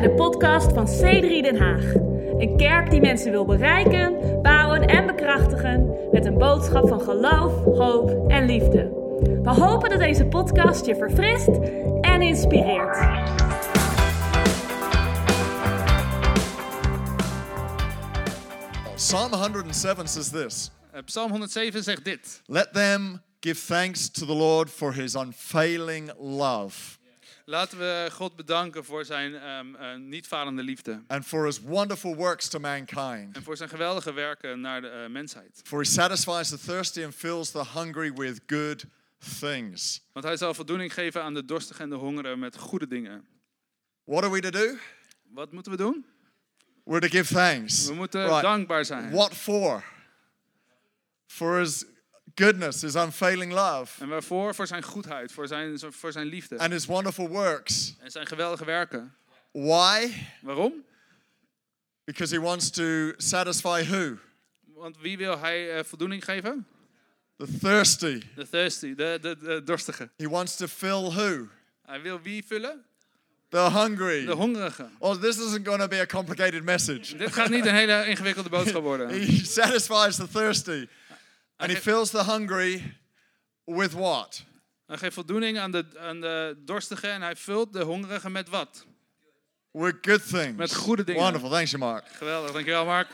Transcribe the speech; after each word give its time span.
bij 0.00 0.08
de 0.08 0.14
podcast 0.14 0.72
van 0.72 0.86
C3 0.86 1.42
Den 1.42 1.56
Haag. 1.56 1.94
Een 2.38 2.56
kerk 2.56 2.90
die 2.90 3.00
mensen 3.00 3.30
wil 3.30 3.44
bereiken, 3.44 4.38
bouwen 4.42 4.86
en 4.86 5.06
bekrachtigen 5.06 5.94
met 6.12 6.26
een 6.26 6.38
boodschap 6.38 6.88
van 6.88 7.00
geloof, 7.00 7.64
hoop 7.64 8.30
en 8.30 8.46
liefde. 8.46 8.82
We 9.42 9.50
hopen 9.50 9.90
dat 9.90 9.98
deze 9.98 10.24
podcast 10.24 10.86
je 10.86 10.96
verfrist 10.96 11.48
en 12.00 12.22
inspireert. 12.22 12.98
Psalm 18.94 19.32
107 19.32 20.08
says 20.08 20.28
this 20.28 20.70
Eh, 20.92 21.00
Psalm 21.04 21.30
107 21.30 21.82
zegt 21.82 22.04
dit. 22.04 22.42
Let 22.46 22.72
them 22.72 23.22
give 23.40 23.66
thanks 23.66 24.10
to 24.10 24.26
the 24.26 24.34
Lord 24.34 24.70
for 24.70 24.94
his 24.94 25.14
unfailing 25.14 26.12
love 26.18 26.97
Laten 27.48 27.78
we 27.78 28.08
God 28.12 28.36
bedanken 28.36 28.84
voor 28.84 29.04
zijn 29.04 29.34
ehm, 29.34 29.74
eh, 29.74 29.96
niet 29.96 30.26
falende 30.26 30.62
liefde. 30.62 31.02
and 31.06 31.26
for 31.26 31.44
his 31.44 31.60
wonderful 31.60 32.14
works 32.16 32.48
to 32.48 32.58
mankind. 32.58 33.36
En 33.36 33.42
voor 33.42 33.56
zijn 33.56 33.68
geweldige 33.68 34.12
werken 34.12 34.60
naar 34.60 34.80
de 34.80 34.88
eh, 34.88 35.10
mensheid. 35.10 35.60
For 35.64 35.78
he 35.78 35.84
satisfies 35.84 36.48
the 36.48 36.58
thirsty 36.58 37.04
and 37.04 37.14
fills 37.14 37.50
the 37.50 37.64
hungry 37.74 38.12
with 38.12 38.40
good 38.46 38.84
things. 39.40 40.00
Want 40.12 40.26
hij 40.26 40.36
zal 40.36 40.54
voldoening 40.54 40.94
geven 40.94 41.22
aan 41.22 41.34
de 41.34 41.44
dorstigen 41.44 41.84
en 41.84 41.90
de 41.90 41.96
hongeren 41.96 42.38
met 42.38 42.56
goede 42.56 42.86
dingen. 42.86 43.26
What 44.04 44.22
are 44.22 44.32
we 44.32 44.40
to 44.40 44.50
do? 44.50 44.76
Wat 45.22 45.52
moeten 45.52 45.72
we 45.72 45.78
doen? 45.78 46.06
We're 46.84 47.00
to 47.00 47.08
give 47.08 47.34
thanks. 47.34 47.86
We 47.86 47.94
moeten 47.94 48.26
Right. 48.26 48.42
dankbaar 48.42 48.84
zijn. 48.84 49.10
What 49.10 49.34
for? 49.34 49.84
For 51.26 51.58
his 51.58 51.84
goodness, 52.38 52.80
his 52.82 52.94
unfailing 52.94 53.52
love, 53.52 54.02
En 54.02 54.08
waarvoor? 54.08 54.54
Voor 54.54 54.66
zijn 54.66 54.82
goedheid, 54.82 55.32
voor 55.32 55.46
zijn, 55.46 55.78
voor 55.90 56.12
zijn 56.12 56.26
liefde. 56.26 56.58
and 56.58 56.72
his 56.72 56.86
wonderful 56.86 57.28
works. 57.28 57.94
En 58.00 58.10
zijn 58.10 58.26
geweldige 58.26 58.64
werken. 58.64 59.14
Why? 59.52 60.12
Waarom? 60.42 60.72
Because 62.04 62.34
he 62.34 62.40
wants 62.40 62.70
to 62.70 63.12
satisfy 63.16 63.84
who? 63.84 64.16
Want 64.74 64.96
wie 65.00 65.16
wil 65.16 65.38
hij 65.38 65.76
eh, 65.78 65.84
voldoening 65.84 66.24
geven? 66.24 66.66
The 67.36 67.58
thirsty. 67.60 68.22
De 68.34 68.48
thirsty, 68.48 68.94
de, 68.94 69.18
de, 69.20 69.36
de 69.38 69.62
dorstige. 69.64 70.10
He 70.16 70.28
wants 70.28 70.56
to 70.56 70.66
fill 70.66 71.10
who? 71.10 71.46
Hij 71.86 72.00
wil 72.02 72.20
wie 72.20 72.44
vullen? 72.46 72.84
The 73.48 73.58
hungry. 73.58 74.24
De 74.24 74.32
hongerige. 74.32 74.88
Oh, 74.98 75.14
this 75.20 75.38
isn't 75.38 75.66
going 75.66 75.80
to 75.80 75.88
be 75.88 76.00
a 76.00 76.06
complicated 76.06 76.62
message. 76.62 77.16
Dit 77.16 77.32
gaat 77.32 77.48
niet 77.48 77.66
een 77.66 77.74
hele 77.74 78.06
ingewikkelde 78.06 78.48
boodschap 78.48 78.82
worden. 78.92 79.08
He 79.08 79.44
satisfies 79.44 80.16
the 80.16 80.28
thirsty. 80.28 80.88
And 81.58 81.70
he 81.70 81.76
fills 81.76 82.10
the 82.10 82.22
hungry 82.22 82.96
with 83.64 83.92
what? 83.92 84.44
Hij 84.86 84.96
geeft 84.98 85.14
voldoening 85.14 85.58
aan 85.58 85.70
de, 85.70 85.84
aan 85.98 86.20
de 86.20 86.56
dorstige 86.64 87.06
en 87.06 87.22
hij 87.22 87.36
vult 87.36 87.72
de 87.72 87.82
hongerige 87.82 88.30
met 88.30 88.48
wat? 88.48 88.86
With 89.70 89.96
good 90.00 90.28
things. 90.28 90.56
Met 90.56 90.74
goede 90.74 91.04
dingen. 91.04 91.22
Wonderful. 91.22 91.50
Thanks 91.50 91.70
you, 91.70 91.82
Mark. 91.82 92.04
Geweldig, 92.08 92.52
dankjewel 92.52 92.84
Mark. 92.84 93.08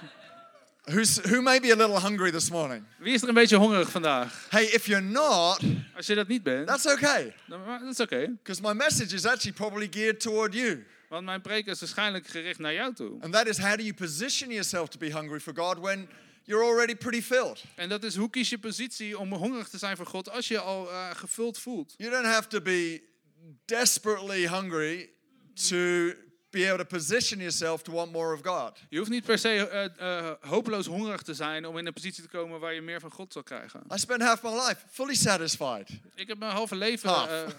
Who's, 0.84 1.16
who 1.16 1.40
may 1.42 1.60
be 1.60 1.72
a 1.72 1.76
little 1.76 2.00
hungry 2.00 2.30
this 2.30 2.50
morning? 2.50 2.84
Wie 2.98 3.14
is 3.14 3.22
er 3.22 3.28
een 3.28 3.34
beetje 3.34 3.56
hongerig 3.56 3.90
vandaag? 3.90 4.46
Hey, 4.50 4.64
if 4.64 4.86
you're 4.86 5.04
not, 5.04 5.60
Als 5.96 6.06
je 6.06 6.14
dat 6.14 6.28
niet 6.28 6.42
bent, 6.42 6.66
that's 6.66 6.86
okay. 6.86 7.34
is 7.90 8.00
oké. 8.00 8.36
Because 8.42 8.62
my 8.62 8.72
message 8.72 9.14
is 9.14 9.26
actually 9.26 9.56
probably 9.56 9.88
geared 9.90 10.20
toward 10.20 10.54
you. 10.54 10.86
Want 11.08 11.24
mijn 11.24 11.40
preek 11.40 11.66
is 11.66 11.80
waarschijnlijk 11.80 12.26
gericht 12.26 12.58
naar 12.58 12.72
jou 12.72 12.94
toe. 12.94 13.16
And 13.20 13.32
that 13.32 13.46
is 13.46 13.58
how 13.58 13.76
do 13.76 13.82
you 13.82 13.94
position 13.94 14.50
yourself 14.50 14.88
to 14.88 14.98
be 14.98 15.10
hungry 15.10 15.40
for 15.40 15.54
God 15.56 15.78
when 15.78 16.08
you're 16.44 16.64
already 16.64 16.94
pretty 16.94 17.22
filled? 17.22 17.64
En 17.74 17.88
dat 17.88 18.04
is 18.04 18.16
hoe 18.16 18.30
kies 18.30 18.48
je 18.48 18.58
positie 18.58 19.18
om 19.18 19.32
hongerig 19.32 19.68
te 19.68 19.78
zijn 19.78 19.96
voor 19.96 20.06
God 20.06 20.30
als 20.30 20.48
je 20.48 20.58
al 20.58 20.90
eh, 20.90 21.10
gevuld 21.10 21.58
voelt. 21.58 21.94
You 21.96 22.10
don't 22.10 22.26
have 22.26 22.48
to 22.48 22.60
be 22.60 23.02
desperately 23.64 24.46
hungry 24.46 25.10
to 25.68 26.12
be 26.54 26.68
able 26.68 26.78
to 26.78 26.84
position 26.84 27.40
yourself 27.40 27.82
to 27.82 27.92
want 27.92 28.12
more 28.12 28.32
of 28.32 28.40
God. 28.42 28.78
Je 28.88 28.98
hoeft 28.98 29.10
niet 29.10 29.24
per 29.24 29.38
se 29.38 29.68
eh, 29.68 30.18
eh, 30.18 30.32
hopeloos 30.40 30.86
hongerig 30.86 31.22
te 31.22 31.34
zijn 31.34 31.66
om 31.66 31.78
in 31.78 31.86
een 31.86 31.92
positie 31.92 32.22
te 32.22 32.28
komen 32.28 32.60
waar 32.60 32.74
je 32.74 32.82
meer 32.82 33.00
van 33.00 33.10
God 33.10 33.32
zal 33.32 33.42
krijgen. 33.42 33.82
I 33.94 33.98
spent 33.98 34.22
half 34.22 34.42
my 34.42 34.50
life 34.50 34.76
fully 34.90 35.14
satisfied. 35.14 35.88
Ik 36.14 36.28
heb 36.28 36.38
mijn 36.38 36.52
halve 36.52 36.76
leven 36.76 37.08
Half. 37.08 37.54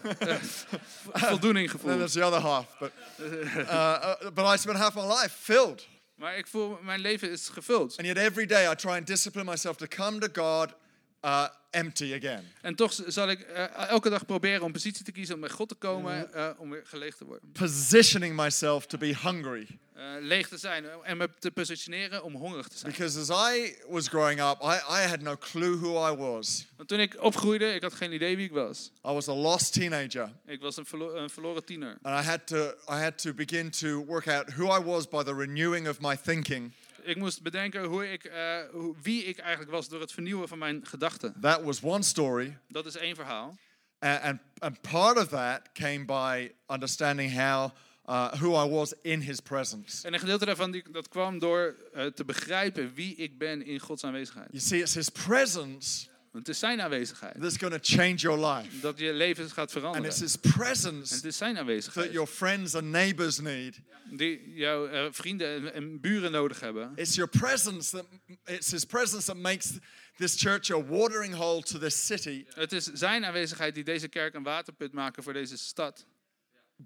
voldoening 1.29 1.71
gevoeld. 1.71 1.97
there's 1.97 2.11
the 2.11 2.23
other 2.23 2.41
half. 2.41 2.77
But, 2.79 2.91
uh, 3.19 3.57
uh, 3.57 4.31
but 4.33 4.53
I 4.53 4.57
spent 4.57 4.77
half 4.77 4.95
my 4.95 5.05
life 5.05 5.31
filled. 5.39 5.87
Maar 6.15 6.37
ik 6.37 6.47
voel, 6.47 6.79
mijn 6.81 6.99
leven 6.99 7.31
is 7.31 7.49
gevuld. 7.49 7.97
And 7.97 8.07
yet 8.07 8.17
every 8.17 8.45
day 8.45 8.71
I 8.71 8.75
try 8.75 8.91
and 8.91 9.05
discipline 9.05 9.45
myself 9.45 9.77
to 9.77 9.85
come 9.87 10.19
to 10.19 10.27
God 10.41 10.75
uh, 11.21 11.47
empty 11.75 12.13
again. 12.13 12.43
En 12.61 12.75
toch 12.75 12.93
zal 13.07 13.29
ik 13.29 13.39
eh, 13.39 13.87
elke 13.89 14.09
dag 14.09 14.25
proberen 14.25 14.61
om 14.61 14.71
positie 14.71 15.05
te 15.05 15.11
kiezen 15.11 15.35
om 15.35 15.41
bij 15.41 15.49
God 15.49 15.69
te 15.69 15.75
komen, 15.75 16.33
eh, 16.33 16.49
om 16.57 16.69
weer 16.69 16.83
geleeg 16.85 17.15
te 17.15 17.25
worden. 17.25 17.51
Positioning 17.51 18.35
myself 18.35 18.85
to 18.85 18.97
be 18.97 19.15
hungry. 19.21 19.67
Eh, 19.93 20.03
leeg 20.19 20.47
te 20.47 20.57
zijn 20.57 20.85
en 21.03 21.17
me 21.17 21.29
te 21.39 21.51
positioneren 21.51 22.23
om 22.23 22.35
hongerig 22.35 22.67
te 22.67 22.77
zijn. 22.77 22.91
Because 22.91 23.19
as 23.19 23.55
I 23.55 23.75
was 23.89 24.07
growing 24.07 24.41
up, 24.41 24.61
I, 24.61 25.03
I 25.03 25.07
had 25.07 25.19
no 25.19 25.37
clue 25.37 25.77
who 25.79 26.11
I 26.11 26.15
was. 26.15 26.65
Want 26.75 26.89
toen 26.89 26.99
ik 26.99 27.23
opgroeide, 27.23 27.73
ik 27.73 27.81
had 27.81 27.93
geen 27.93 28.13
idee 28.13 28.35
wie 28.35 28.45
ik 28.45 28.51
was. 28.51 28.91
I 29.05 29.11
was 29.11 29.27
a 29.27 29.33
lost 29.33 29.73
teenager. 29.73 30.31
Ik 30.45 30.61
was 30.61 30.77
een, 30.77 30.85
verlo- 30.85 31.15
een 31.15 31.29
verloren 31.29 31.65
tiener. 31.65 31.97
And 32.01 32.25
I 32.25 32.29
had, 32.29 32.47
to, 32.47 32.71
I 32.89 33.01
had 33.01 33.17
to 33.17 33.33
begin 33.33 33.69
to 33.69 34.05
work 34.05 34.27
out 34.27 34.53
who 34.53 34.79
I 34.79 34.83
was 34.83 35.07
by 35.07 35.23
the 35.23 35.33
renewing 35.33 35.87
of 35.87 35.99
my 35.99 36.15
thinking. 36.15 36.71
Ik 37.05 37.17
moest 37.17 37.41
bedenken 37.41 37.83
hoe 37.83 38.11
ik, 38.11 38.31
hoe, 38.71 38.95
wie 39.01 39.23
ik 39.23 39.37
eigenlijk 39.37 39.71
was 39.71 39.89
door 39.89 40.01
het 40.01 40.11
vernieuwen 40.11 40.47
van 40.47 40.57
mijn 40.57 40.85
gedachten. 40.85 41.35
That 41.41 41.63
was 41.63 41.81
one 41.81 42.03
story. 42.03 42.57
Dat 42.67 42.85
is 42.85 42.95
één 42.95 43.15
verhaal. 43.15 43.57
And, 43.99 44.21
and, 44.21 44.39
and 44.59 44.81
part 44.81 45.17
of 45.17 45.27
that 45.27 45.71
came 45.73 46.05
by 46.05 46.51
understanding 46.67 47.31
how, 47.31 47.71
uh, 48.05 48.33
who 48.33 48.65
I 48.65 48.69
was 48.69 48.93
in 49.01 49.21
his 49.21 49.39
presence. 49.39 50.07
En 50.07 50.13
een 50.13 50.19
gedeelte 50.19 50.45
daarvan 50.45 50.71
die, 50.71 50.83
dat 50.91 51.07
kwam 51.07 51.39
door 51.39 51.75
eh, 51.93 52.05
te 52.05 52.25
begrijpen 52.25 52.93
wie 52.93 53.15
ik 53.15 53.37
ben 53.37 53.65
in 53.65 53.79
Gods 53.79 54.03
aanwezigheid. 54.03 54.47
You 54.51 54.63
see, 54.63 54.79
it's 54.79 54.93
his 54.93 55.09
presence 55.09 56.07
Want 56.35 56.47
het 56.47 56.55
is 56.55 56.61
zijn 56.61 56.81
aanwezigheid. 56.81 57.41
that's 57.41 57.57
going 57.57 57.73
to 57.73 57.79
change 57.95 58.15
your 58.15 58.45
life. 58.47 58.79
Dat 58.79 58.99
je 58.99 59.13
leven 59.13 59.49
gaat 59.49 59.57
And 59.57 59.71
veranderen. 59.71 60.09
it's 60.09 60.19
his 60.19 60.35
En 60.41 60.51
presence 60.51 61.15
het 61.15 61.23
is 61.23 61.37
zijn 61.37 61.51
that 61.53 61.61
aanwezigheid. 61.61 62.11
your 62.11 62.27
friends 62.27 62.75
and 62.75 62.83
neighbors 62.85 63.39
need. 63.39 63.79
Die 64.11 64.53
jouw 64.53 64.87
eh, 64.87 65.05
vrienden 65.11 65.55
en, 65.55 65.73
en 65.73 65.99
buren 66.01 66.31
nodig 66.31 66.59
hebben. 66.59 66.91
It's 66.95 67.15
your 67.15 67.29
presence 67.29 67.89
that 67.97 68.05
it's 68.45 68.71
his 68.71 68.85
presence 68.85 69.25
that 69.25 69.37
makes 69.37 69.71
this 70.17 70.35
church 70.41 70.71
a 70.71 70.83
watering 70.83 71.33
hole 71.33 71.61
to 71.61 71.79
this 71.79 72.05
city. 72.05 72.45
Het 72.49 72.71
is 72.71 72.83
zijn 72.93 73.25
aanwezigheid 73.25 73.75
die 73.75 73.83
deze 73.83 74.07
kerk 74.07 74.33
een 74.33 74.43
waterput 74.43 74.91
maken 74.93 75.23
voor 75.23 75.33
deze 75.33 75.57
stad. 75.57 76.05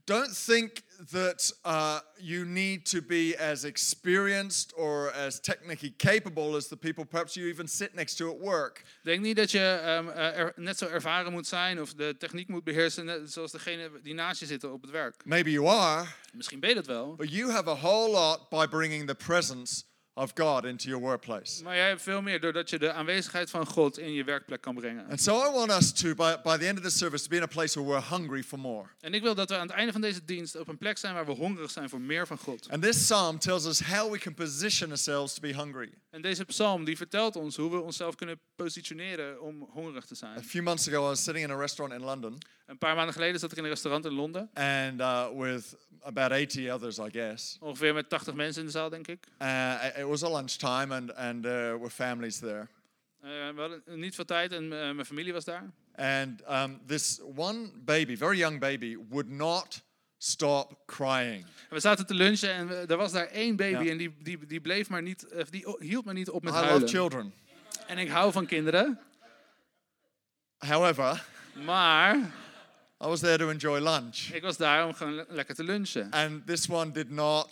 Don't 0.06 0.46
think 0.46 0.82
that 1.12 1.52
uh, 1.66 2.00
you 2.18 2.46
need 2.46 2.86
to 2.86 3.02
be 3.02 3.36
as 3.40 3.64
experienced 3.64 4.74
or 4.78 5.12
as 5.14 5.40
technically 5.40 5.94
capable 5.98 6.56
as 6.56 6.68
the 6.68 6.76
people 6.76 7.06
perhaps 7.06 7.34
you 7.36 7.48
even 7.48 7.68
sit 7.68 7.94
next 7.96 8.16
to 8.18 8.30
at 8.30 8.40
work. 8.40 8.84
Denk 9.04 9.22
niet 9.22 9.36
dat 9.36 9.52
je 9.52 9.60
eh, 9.60 10.38
er, 10.38 10.54
net 10.56 10.78
zo 10.78 10.86
ervaren 10.88 11.32
moet 11.32 11.48
zijn 11.48 11.82
of 11.82 11.94
de 11.94 12.16
techniek 12.18 12.48
moet 12.48 12.64
beheersen 12.64 13.06
net 13.06 13.32
zoals 13.32 13.52
degene 13.52 13.92
die 14.04 14.14
naast 14.14 14.40
je 14.40 14.46
zitten 14.46 14.74
op 14.74 14.82
het 14.82 14.92
werk. 14.92 15.22
Maybe 15.26 15.52
you 15.52 15.68
are, 15.68 16.08
Misschien 16.34 16.60
ben 16.60 16.70
je 16.70 16.76
dat 16.76 16.86
wel. 16.86 17.16
but 17.16 17.32
you 17.32 17.52
have 17.52 17.70
a 17.70 17.76
whole 17.76 18.10
lot 18.10 18.50
by 18.50 18.66
bringing 18.68 19.08
the 19.08 19.16
presence 19.16 19.84
of 20.20 20.32
God 20.36 20.64
into 20.66 20.88
your 20.90 21.02
workplace. 21.04 21.64
Maar 21.64 21.76
jij 21.76 21.88
hebt 21.88 22.02
veel 22.02 22.22
meer 22.22 22.40
doordat 22.40 22.70
je 22.70 22.80
de 22.80 22.92
aanwezigheid 22.94 23.50
van 23.50 23.66
God 23.66 23.98
in 23.98 24.14
je 24.14 24.24
werkplek 24.24 24.62
kan 24.62 24.76
brengen. 24.76 25.06
And 25.10 25.22
so 25.22 25.50
I 25.50 25.52
want 25.54 25.72
us 25.72 25.92
to, 25.92 26.16
by, 26.16 26.36
by 26.44 26.58
the 26.58 26.68
end 26.68 26.78
of 26.78 26.84
the 26.84 26.90
service, 26.90 27.24
to 27.24 27.30
be 27.30 27.36
in 27.36 27.42
a 27.44 27.48
place 27.48 27.80
where 27.80 27.92
we're 28.00 28.16
hungry 28.18 28.44
for 28.44 28.60
more. 28.60 28.88
En 29.00 29.14
ik 29.14 29.22
wil 29.22 29.36
dat 29.36 29.50
we 29.50 29.56
aan 29.56 29.68
het 29.68 29.76
einde 29.76 29.92
van 29.92 30.02
deze 30.02 30.26
dienst 30.26 30.56
op 30.56 30.68
een 30.68 30.78
plek 30.78 30.98
zijn 30.98 31.14
waar 31.14 31.26
we 31.26 31.32
hongerig 31.32 31.72
zijn 31.72 31.90
voor 31.90 32.02
meer 32.02 32.28
van 32.28 32.38
God. 32.38 32.70
And 32.70 32.84
this 32.84 32.98
psalm 32.98 33.40
tells 33.40 33.66
us 33.66 33.82
how 33.82 34.12
we 34.12 34.18
can 34.18 34.34
position 34.34 34.90
ourselves 34.90 35.34
to 35.34 35.42
be 35.42 35.54
hungry. 35.54 35.94
En 36.10 36.22
deze 36.22 36.46
psalm 36.46 36.84
die 36.84 36.98
vertelt 36.98 37.36
ons 37.36 37.56
hoe 37.56 37.72
we 37.72 37.80
onszelf 37.80 38.16
kunnen 38.16 38.40
positioneren 38.56 39.42
om 39.42 39.68
hongerig 39.72 40.06
te 40.06 40.14
A 40.14 40.18
zijn. 40.18 40.44
few 40.44 40.64
months 40.64 40.88
ago, 40.88 40.98
I 40.98 41.08
was 41.08 41.24
sitting 41.24 41.46
in 41.46 41.52
a 41.52 41.58
restaurant 41.60 42.00
in 42.00 42.06
London, 42.06 42.38
Een 42.66 42.78
paar 42.78 42.96
maanden 42.96 43.14
geleden 43.14 43.40
zat 43.40 43.52
ik 43.52 43.58
in 43.58 43.64
een 43.64 43.70
restaurant 43.70 44.06
in 44.06 44.12
Londen. 44.14 44.50
and 44.54 45.00
uh, 45.00 45.28
with 45.36 45.76
about 46.04 46.32
80 46.32 46.70
others, 46.74 46.98
I 46.98 47.10
guess. 47.12 47.58
Ongeveer 47.60 47.94
met 47.94 48.10
80 48.10 48.34
mensen 48.34 48.62
in 48.62 48.66
de 48.68 48.74
zaal, 48.74 48.90
denk 48.90 49.08
ik. 49.08 49.28
Uh, 49.42 49.74
it 49.98 50.04
was 50.06 50.24
a 50.24 50.30
lunchtime, 50.36 50.96
and, 50.96 51.16
and 51.16 51.46
uh, 51.46 51.52
were 51.52 51.90
families 51.90 52.38
there. 52.40 52.68
Eh, 53.22 53.30
we 53.30 53.54
hadden 53.62 53.82
niet 53.86 54.16
veel 54.16 54.26
tijd 54.26 54.52
en 54.52 54.64
eh, 54.64 54.70
mijn 54.70 55.06
familie 55.06 55.34
was 55.34 55.44
daar. 55.46 55.64
And 55.96 56.42
um, 56.50 56.80
this 56.86 57.20
one 57.36 57.70
baby, 57.86 58.18
very 58.18 58.38
young 58.38 58.60
baby, 58.60 58.98
would 59.10 59.30
not 59.30 59.84
stop 60.18 60.78
crying. 60.86 61.46
We 61.70 61.80
zaten 61.80 62.06
te 62.06 62.14
lunchen 62.14 62.54
en 62.54 62.68
we- 62.68 62.86
er 62.88 62.98
was 62.98 63.12
daar 63.12 63.28
één 63.28 63.56
baby 63.56 63.90
en 63.90 63.98
die, 63.98 64.16
die, 64.22 64.46
die, 64.46 64.62
bleef 64.62 64.90
maar 64.90 65.02
niet, 65.02 65.24
eh, 65.28 65.46
die 65.50 65.76
hield 65.80 66.06
maar 66.06 66.14
niet 66.14 66.30
op 66.30 66.44
met 66.44 66.54
I 66.54 66.56
love 66.56 66.68
huilen. 66.68 66.88
children. 66.90 67.34
En 67.88 67.98
ik 67.98 68.10
hou 68.10 68.32
van 68.32 68.46
kinderen, 68.46 69.00
However, 70.58 71.26
maar 71.66 72.32
I 73.02 73.08
was 73.08 73.20
there 73.20 73.38
to 73.38 73.50
enjoy 73.50 73.80
lunch, 73.80 74.30
ik 74.34 74.42
was 74.42 74.58
daar 74.58 74.86
om 74.86 74.94
gewoon 74.94 75.14
le- 75.16 75.26
lekker 75.30 75.56
te 75.56 75.64
lunchen. 75.64 76.08
and 76.12 76.46
this 76.48 76.68
one 76.70 76.92
did 76.92 77.10
not 77.10 77.48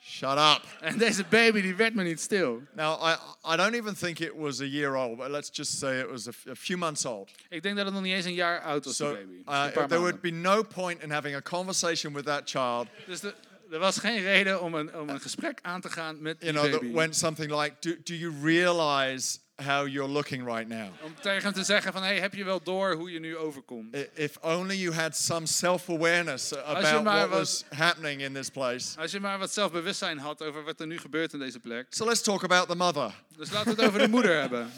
shut 0.00 0.38
up. 0.38 0.62
En 0.80 0.98
deze 0.98 1.24
baby 1.28 1.60
die 1.60 1.74
werd 1.74 1.94
me 1.94 2.02
niet 2.02 2.20
stil. 2.20 2.62
Now, 2.74 3.02
I, 3.02 3.16
I 3.52 3.56
don't 3.56 3.74
even 3.74 3.94
think 3.96 4.18
it 4.18 4.32
was 4.34 4.60
a 4.60 4.64
year 4.64 4.94
old, 4.96 5.16
but 5.18 5.28
let's 5.30 5.50
just 5.52 5.78
say 5.78 5.98
it 6.00 6.08
was 6.10 6.26
a, 6.28 6.30
f- 6.30 6.46
a 6.50 6.54
few 6.54 6.78
months 6.78 7.04
old. 7.04 7.30
Ik 7.48 7.62
denk 7.62 7.76
dat 7.76 7.84
het 7.84 7.94
nog 7.94 8.02
niet 8.02 8.12
eens 8.14 8.24
een 8.24 8.34
jaar 8.34 8.60
oud 8.62 8.84
was, 8.84 8.96
die 8.96 9.06
So 9.06 9.12
baby. 9.14 9.32
uh, 9.38 9.44
paar 9.44 9.72
there 9.88 10.00
would 10.00 10.20
be 10.20 10.30
no 10.30 10.62
point 10.62 11.02
in 11.02 11.10
having 11.10 11.34
a 11.36 11.40
conversation 11.42 12.12
with 12.12 12.24
that 12.24 12.42
child 12.50 12.86
Dus 13.06 13.20
de, 13.20 13.34
Er 13.70 13.78
was 13.78 13.98
geen 13.98 14.22
reden 14.22 14.62
om 14.62 14.74
een, 14.74 14.94
om 14.96 15.08
een 15.08 15.20
gesprek 15.20 15.58
aan 15.62 15.80
te 15.80 15.88
gaan 15.90 16.22
met 16.22 16.40
die 16.40 16.52
You 16.52 16.62
know, 16.64 16.72
that 16.72 16.80
baby. 16.82 16.94
went 16.98 17.16
something 17.16 17.60
like, 17.60 17.74
do, 17.80 17.94
do 18.04 18.14
you 18.14 18.34
realize 18.42 19.38
how 19.64 19.86
you're 19.88 20.08
looking 20.12 20.44
right 20.44 20.68
now? 20.68 20.88
Om 21.02 21.14
tegen 21.20 21.42
hem 21.42 21.52
te 21.52 21.64
zeggen 21.64 21.92
van, 21.92 22.02
hey, 22.02 22.20
heb 22.20 22.34
je 22.34 22.44
wel 22.44 22.62
door 22.62 22.92
hoe 22.94 23.10
je 23.12 23.20
nu 23.20 23.36
overkomt? 23.36 23.94
I- 23.96 24.08
If 24.14 24.36
only 24.40 24.74
you 24.76 24.94
had 24.94 25.16
some 25.16 25.46
self-awareness 25.46 26.52
about 26.56 27.04
what 27.04 27.28
was 27.28 27.64
happening 27.70 28.20
in 28.22 28.32
this 28.34 28.48
place. 28.50 28.98
Als 29.00 29.10
je 29.10 29.20
maar 29.20 29.38
wat 29.38 29.52
zelfbewustzijn 29.52 30.18
had 30.18 30.42
over 30.42 30.64
wat 30.64 30.80
er 30.80 30.86
nu 30.86 30.98
gebeurt 30.98 31.32
in 31.32 31.38
deze 31.38 31.58
plek. 31.60 31.86
So 31.90 32.04
let's 32.04 32.22
talk 32.22 32.44
about 32.44 32.68
the 32.68 32.74
mother. 32.76 33.14
Dus 33.36 33.50
laten 33.50 33.74
we 33.74 33.80
het 33.80 33.88
over 33.88 33.98
de 34.00 34.08
moeder 34.08 34.40
hebben. 34.40 34.70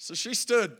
So 0.00 0.14
she 0.14 0.34
stood 0.34 0.70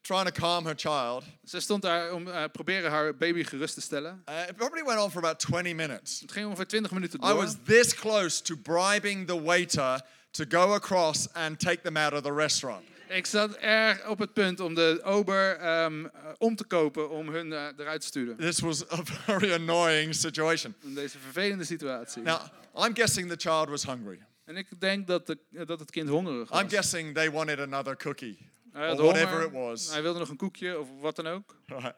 trying 0.00 0.24
to 0.26 0.40
calm 0.40 0.64
her 0.66 0.74
child. 0.76 1.24
Ze 1.44 1.60
stond 1.60 1.82
daar 1.82 2.12
om 2.12 2.26
uh, 2.28 2.44
proberen 2.52 2.90
haar 2.90 3.16
baby 3.16 3.44
gerust 3.44 3.74
te 3.74 3.80
stellen. 3.80 4.22
Uh, 4.28 4.34
it 4.48 4.56
probably 4.56 4.82
went 4.84 5.00
on 5.00 5.10
for 5.10 5.18
about 5.22 5.38
20 5.38 5.74
minutes. 5.74 6.20
Het 6.20 6.32
ging 6.32 6.46
ongeveer 6.46 6.66
20 6.66 6.90
minuten 6.90 7.18
I 7.24 7.26
door. 7.26 7.34
was 7.36 7.54
this 7.64 7.94
close 7.94 8.42
to 8.42 8.56
bribing 8.56 9.26
the 9.26 9.42
waiter 9.42 10.00
to 10.36 10.44
go 10.48 10.74
across 10.74 11.28
and 11.32 11.58
take 11.58 11.82
them 11.82 11.96
out 11.96 12.12
of 12.12 12.22
the 12.22 12.32
restaurant. 12.32 12.84
Ik 13.08 13.26
zat 13.26 13.56
erg 13.56 14.08
op 14.08 14.18
het 14.18 14.32
punt 14.32 14.60
om 14.60 14.74
de 14.74 15.00
ober 15.04 15.56
eh, 15.56 16.04
om 16.38 16.56
te 16.56 16.64
kopen 16.64 17.10
om 17.10 17.28
hun 17.28 17.52
eh, 17.52 17.66
eruit 17.76 18.00
te 18.00 18.06
sturen. 18.06 18.36
This 18.36 18.60
was 18.60 18.92
a 18.92 19.04
very 19.26 19.52
annoying 19.52 20.14
situation. 20.14 20.74
Deze 20.80 21.18
vervelende 21.18 21.64
situatie. 21.64 22.22
Now, 22.22 22.40
I'm 22.74 22.94
guessing 22.94 23.28
the 23.28 23.48
child 23.48 23.68
was 23.68 23.84
hungry. 23.84 24.18
En 24.44 24.56
ik 24.56 24.80
denk 24.80 25.06
dat, 25.06 25.26
de, 25.26 25.38
dat 25.64 25.80
het 25.80 25.90
kind 25.90 26.08
hongerig 26.08 26.48
was. 26.48 26.60
I'm 26.60 26.68
guessing 26.68 27.14
they 27.14 27.30
wanted 27.30 27.60
another 27.60 27.96
cookie 27.96 28.38
Hij 28.72 28.90
or 28.90 28.96
whatever 28.96 29.28
honger. 29.28 29.46
it 29.46 29.52
was. 29.52 29.90
Hij 29.90 30.02
wilde 30.02 30.18
nog 30.18 30.28
een 30.28 30.36
koekje 30.36 30.78
of 30.78 30.88
wat 31.00 31.16
dan 31.16 31.26
ook. 31.26 31.56
Right. 31.66 31.94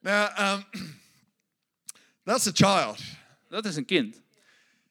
Now, 0.00 0.38
um, 0.38 0.64
that's 2.24 2.46
a 2.46 2.50
child. 2.52 3.00
Dat 3.48 3.64
is 3.64 3.76
een 3.76 3.84
kind. 3.84 4.22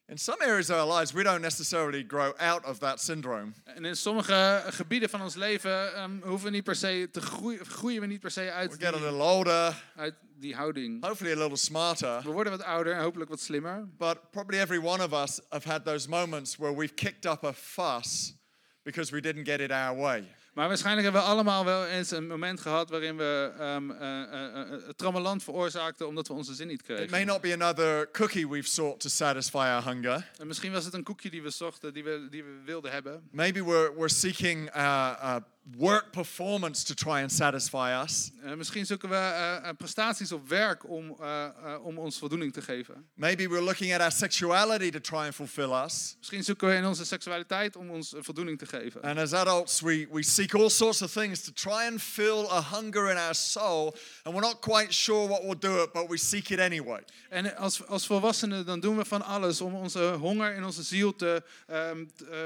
In 0.08 0.18
some 0.18 0.36
areas 0.40 0.70
of 0.70 0.76
our 0.76 0.86
lives, 0.86 1.12
we 1.12 1.24
don't 1.24 1.42
necessarily 1.42 2.04
grow 2.04 2.32
out 2.38 2.64
of 2.64 2.78
that 2.78 3.00
syndrome. 3.00 3.54
En 3.64 3.84
in 3.84 3.96
sommige 3.96 4.62
gebieden 4.66 5.10
van 5.10 5.22
ons 5.22 5.34
leven 5.34 5.94
ehm, 5.94 6.20
hoeven 6.22 6.44
we 6.44 6.50
niet 6.50 6.64
per 6.64 6.76
se 6.76 7.08
te 7.12 7.20
groeien, 7.20 7.66
groeien 7.66 8.00
we 8.00 8.06
niet 8.06 8.20
per 8.20 8.30
se 8.30 8.52
uit. 8.52 8.70
We 8.70 8.84
get 8.84 8.94
a 8.94 8.98
little 8.98 9.22
older, 9.22 9.82
uit 9.96 10.14
die 10.38 10.54
houding. 10.54 11.04
hopefully 11.04 11.32
a 11.32 11.36
little 11.36 11.56
smarter. 11.56 12.22
We 12.22 12.30
worden 12.30 12.52
wat 12.52 12.62
ouder 12.62 12.92
en 12.92 13.00
hopelijk 13.00 13.30
wat 13.30 13.40
slimmer. 13.40 13.88
But 13.98 14.30
probably 14.30 14.58
every 14.60 14.78
one 14.78 15.04
of 15.04 15.12
us 15.12 15.40
have 15.48 15.68
had 15.68 15.84
those 15.84 16.08
moments 16.08 16.56
where 16.56 16.74
we've 16.74 16.94
kicked 16.94 17.26
up 17.26 17.44
a 17.44 17.52
fuss 17.52 18.34
because 18.82 19.12
we 19.12 19.20
didn't 19.20 19.44
get 19.44 19.60
it 19.60 19.70
our 19.70 19.96
way. 19.96 20.24
Maar 20.56 20.68
waarschijnlijk 20.68 21.04
hebben 21.04 21.22
we 21.22 21.28
allemaal 21.28 21.64
wel 21.64 21.86
eens 21.86 22.10
een 22.10 22.26
moment 22.26 22.60
gehad 22.60 22.90
waarin 22.90 23.16
we 23.16 23.52
ehm 23.58 23.90
eh, 23.90 24.22
eh, 24.22 24.60
eh, 24.60 24.70
het 24.86 24.98
trammeland 24.98 25.42
veroorzaakten 25.42 26.06
omdat 26.06 26.28
we 26.28 26.34
onze 26.34 26.54
zin 26.54 26.66
niet 26.66 26.80
It 26.80 26.88
may 26.88 27.06
kregen. 27.06 27.26
not 27.26 27.40
be 27.40 27.52
another 27.52 28.10
cookie 28.10 28.48
we've 28.48 28.68
sought 28.68 29.00
to 29.00 29.08
satisfy 29.08 29.56
our 29.56 29.84
hunger. 29.84 30.30
En 30.38 30.46
misschien 30.46 30.72
was 30.72 30.84
het 30.84 30.94
een 30.94 31.02
koekje 31.02 31.30
die 31.30 31.42
we 31.42 31.50
zochten, 31.50 31.94
die 31.94 32.04
we, 32.04 32.26
die 32.30 32.44
we 32.44 32.60
wilden 32.64 32.90
hebben. 32.92 33.28
Maybe 33.30 33.64
we're, 33.64 33.92
we're 33.94 34.08
seeking 34.08 34.76
uh, 34.76 35.12
uh, 35.22 35.36
work 35.74 36.12
performance 36.12 36.84
to 36.84 36.94
try 36.94 37.20
and 37.20 37.32
satisfy 37.32 38.02
us. 38.02 38.30
Eh, 38.42 38.54
misschien 38.54 38.86
zoeken 38.86 39.08
we 39.08 39.16
eh, 39.16 39.68
prestaties 39.78 40.32
op 40.32 40.48
werk 40.48 40.88
om, 40.88 41.16
eh, 41.20 41.48
om 41.82 41.98
ons 41.98 42.18
voldoening 42.18 42.52
te 42.52 42.62
geven. 42.62 43.08
Maybe 43.14 43.48
we're 43.48 43.62
looking 43.64 43.94
at 43.94 44.00
our 44.00 44.12
sexuality 44.12 44.90
to 44.90 45.00
try 45.00 45.24
and 45.24 45.34
fulfill 45.34 45.72
us. 45.84 46.14
Misschien 46.18 46.44
zoeken 46.44 46.68
we 46.68 46.74
in 46.74 46.84
onze 46.84 47.04
seksualiteit 47.04 47.76
om 47.76 47.90
ons 47.90 48.14
voldoening 48.18 48.58
te 48.58 48.66
geven. 48.66 49.02
And 49.02 49.18
as 49.18 49.32
adults, 49.32 49.80
we, 49.80 50.08
we 50.10 50.22
seek 50.22 50.54
all 50.54 50.70
sorts 50.70 51.02
of 51.02 51.12
things 51.12 51.40
to 51.40 51.52
try 51.52 51.86
and 51.90 52.02
fill 52.02 52.46
a 52.50 52.60
hunger 52.60 53.10
in 53.10 53.16
our 53.16 53.34
soul. 53.34 53.94
And 54.22 54.34
we're 54.34 54.46
not 54.46 54.60
quite 54.60 54.92
sure 54.92 55.28
what 55.28 55.42
will 55.42 55.58
do 55.58 55.82
it, 55.82 55.92
but 55.92 56.08
we 56.08 56.16
seek 56.16 56.48
it 56.48 56.58
anyway. 56.58 57.02
En 57.28 57.56
als, 57.56 57.86
als 57.86 58.06
volwassenen 58.06 58.66
dan 58.66 58.80
doen 58.80 58.96
we 58.96 59.04
van 59.04 59.22
alles 59.22 59.60
om 59.60 59.74
onze 59.74 60.16
honger 60.20 60.54
in 60.54 60.64
onze 60.64 60.82
ziel 60.82 61.16
te 61.16 61.42
eh, 61.66 61.90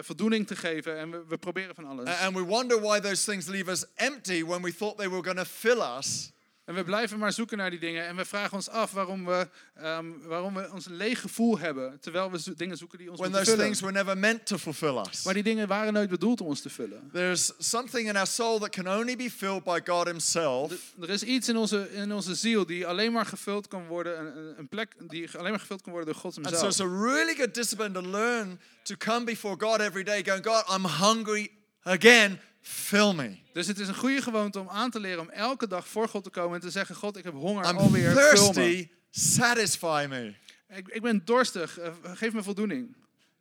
voldoening 0.01 0.47
te 0.47 0.57
geven. 0.57 0.99
En 0.99 1.11
we, 1.11 1.25
we 1.29 1.39
proberen 1.39 1.75
van 1.75 1.85
alles. 1.85 2.19
And 2.19 2.37
we 2.37 2.43
wonder 2.43 2.81
why 2.81 3.01
those 3.11 3.25
things 3.31 3.47
leave 3.47 3.71
us 3.71 3.85
empty 3.95 4.45
when 4.45 4.63
we 4.63 4.73
thought 4.73 4.97
they 4.97 5.09
were 5.09 5.23
going 5.23 5.37
to 5.39 5.45
fill 5.45 5.81
us. 5.99 6.31
En 6.65 6.77
we 6.77 6.85
blijven 6.85 7.19
maar 7.19 7.33
zoeken 7.33 7.57
naar 7.59 7.71
die 7.71 7.79
dingen. 7.79 8.07
En 8.07 8.17
we 8.17 8.25
vragen 8.25 8.53
ons 8.57 8.69
af 8.69 8.91
waarom 8.93 9.25
we, 9.27 9.49
ehm, 9.75 10.07
waarom 10.25 10.55
we 10.55 10.71
ons 10.73 10.87
een 10.87 10.95
leeg 10.97 11.21
gevoel 11.21 11.59
hebben. 11.59 11.99
Terwijl 12.01 12.31
we 12.31 12.41
zo- 12.41 12.55
dingen 12.57 12.77
zoeken 12.77 12.99
die 12.99 13.11
ons 13.11 13.21
When 13.21 13.33
those 13.33 13.45
vullen. 13.45 13.61
things 13.65 13.81
were 13.81 13.93
never 13.93 14.19
meant 14.19 14.47
to 14.47 14.57
fulfill 14.59 14.97
us. 15.11 15.23
Maar 15.25 15.35
die 15.35 15.43
dingen 15.43 15.69
waren 15.69 15.93
nooit 15.93 16.09
bedoeld 16.11 16.41
om 16.41 16.47
ons 16.47 16.61
te 16.61 16.71
vullen. 16.71 17.11
There's 17.13 17.53
something 17.59 18.09
in 18.09 18.17
our 18.17 18.27
soul 18.27 18.59
that 18.59 18.69
can 18.71 18.89
only 18.89 19.17
be 19.17 19.31
filled 19.31 19.65
by 19.65 19.81
God 19.85 20.07
Himself. 20.07 20.73
Er 21.01 21.11
is 21.11 21.23
iets 21.23 21.49
in 21.49 21.57
onze, 21.57 21.89
in 21.95 22.13
onze 22.13 22.35
ziel 22.35 22.67
die 22.67 22.87
alleen 22.87 23.13
maar 23.13 23.27
gevuld 23.27 23.69
kan 23.69 23.87
worden. 23.87 24.19
Een, 24.37 24.55
een- 24.59 24.69
plek 24.69 24.95
die 25.09 25.29
alleen 25.39 25.51
maar 25.51 25.61
gevuld 25.61 25.83
kan 25.83 25.93
worden 25.93 26.13
door 26.13 26.21
God 26.23 26.37
And 26.47 26.57
so 26.59 26.67
it's 26.67 26.81
a 26.81 27.03
really 27.03 27.35
good 27.35 27.55
discipline 27.55 27.93
to 27.93 28.03
learn 28.11 28.61
to 28.83 28.95
come 28.99 29.25
before 29.25 29.57
God 29.59 29.81
every 29.81 30.03
day, 30.05 30.25
going, 30.25 30.45
God, 30.47 30.65
I'm 30.77 30.85
hungry 30.85 31.51
again, 31.83 32.41
fill 32.61 33.13
me. 33.13 33.37
Dus 33.53 33.67
het 33.67 33.79
is 33.79 33.89
een 33.89 33.95
goede 33.95 34.23
gewoonte 34.23 34.61
om 34.61 34.69
aan 34.69 34.91
te 34.91 35.01
leren 35.01 35.21
om 35.21 35.31
elke 35.31 35.67
dag 35.67 35.89
voor 35.89 36.09
God 36.09 36.25
te 36.25 36.31
komen 36.31 36.55
en 36.55 36.61
te 36.61 36.71
zeggen: 36.71 36.95
God, 36.95 37.17
ik 37.17 37.25
heb 37.25 37.33
honger 37.33 37.69
I'm 37.69 37.77
alweer. 37.77 38.11
Vul 38.11 38.47
me. 38.47 38.53
thirsty, 38.53 38.89
satisfy 39.11 40.07
me. 40.09 40.35
Ik, 40.69 40.89
ik 40.89 41.03
ben 41.03 41.23
dorstig. 41.25 41.79
eh, 41.79 41.93
geef 42.03 42.33
me 42.33 42.43
voldoening. 42.43 42.97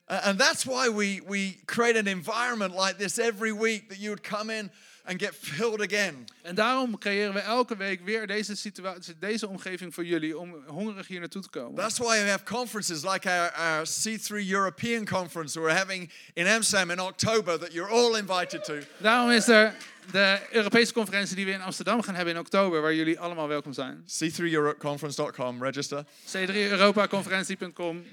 And 0.06 0.39
that's 0.39 0.63
why 0.63 0.89
we, 0.89 1.21
we 1.27 1.60
create 1.66 2.00
an 2.00 2.07
environment 2.07 2.74
like 2.74 2.95
this 2.95 3.18
every 3.19 3.51
week 3.54 3.89
that 3.89 3.98
you 4.00 4.10
would 4.10 4.27
come 4.27 4.57
in 4.57 4.71
and 5.09 5.19
get 5.19 5.35
filled 5.35 5.81
again. 5.81 6.27
En 6.41 6.56
daarom 6.56 6.97
creëren 6.97 7.33
we 7.33 7.39
elke 7.39 7.77
week 7.77 8.01
weer 8.03 8.27
deze 8.27 8.56
situatie, 8.56 9.15
deze 9.19 9.47
omgeving 9.47 9.94
voor 9.94 10.06
jullie 10.06 10.38
om 10.38 10.56
hongerig 10.67 11.07
hier 11.07 11.19
naartoe 11.19 11.41
te 11.41 11.50
komen. 11.50 11.75
That's 11.75 11.97
why 11.97 12.23
we 12.23 12.29
have 12.29 12.44
conferences 12.44 13.03
like 13.03 13.29
our, 13.29 13.51
our 13.51 13.88
C3 13.88 14.50
European 14.50 15.06
conference 15.06 15.59
we're 15.59 15.75
having 15.75 16.11
in 16.33 16.47
Amsterdam 16.47 16.91
in 16.91 17.00
October 17.00 17.59
that 17.59 17.73
you're 17.73 17.91
all 17.91 18.17
invited 18.17 18.63
to. 18.63 18.73
Daarom 18.97 19.29
is 19.31 19.47
er 19.47 19.75
de 20.11 20.39
Europese 20.51 20.94
conferentie 20.94 21.35
die 21.35 21.45
we 21.45 21.51
in 21.51 21.61
Amsterdam 21.61 22.01
gaan 22.01 22.15
hebben 22.15 22.33
in 22.33 22.39
oktober, 22.39 22.81
waar 22.81 22.94
jullie 22.94 23.19
allemaal 23.19 23.47
welkom 23.47 23.73
zijn. 23.73 24.06
C3EuropeConference.com, 24.06 25.63
register. 25.63 26.06
c3europaconferentie.com. 26.25 28.06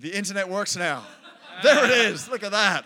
The 0.00 0.10
internet 0.10 0.46
works 0.46 0.74
now. 0.74 1.02
There 1.62 1.84
it 1.84 2.12
is. 2.12 2.26
Look 2.26 2.42
at 2.42 2.52
that. 2.52 2.84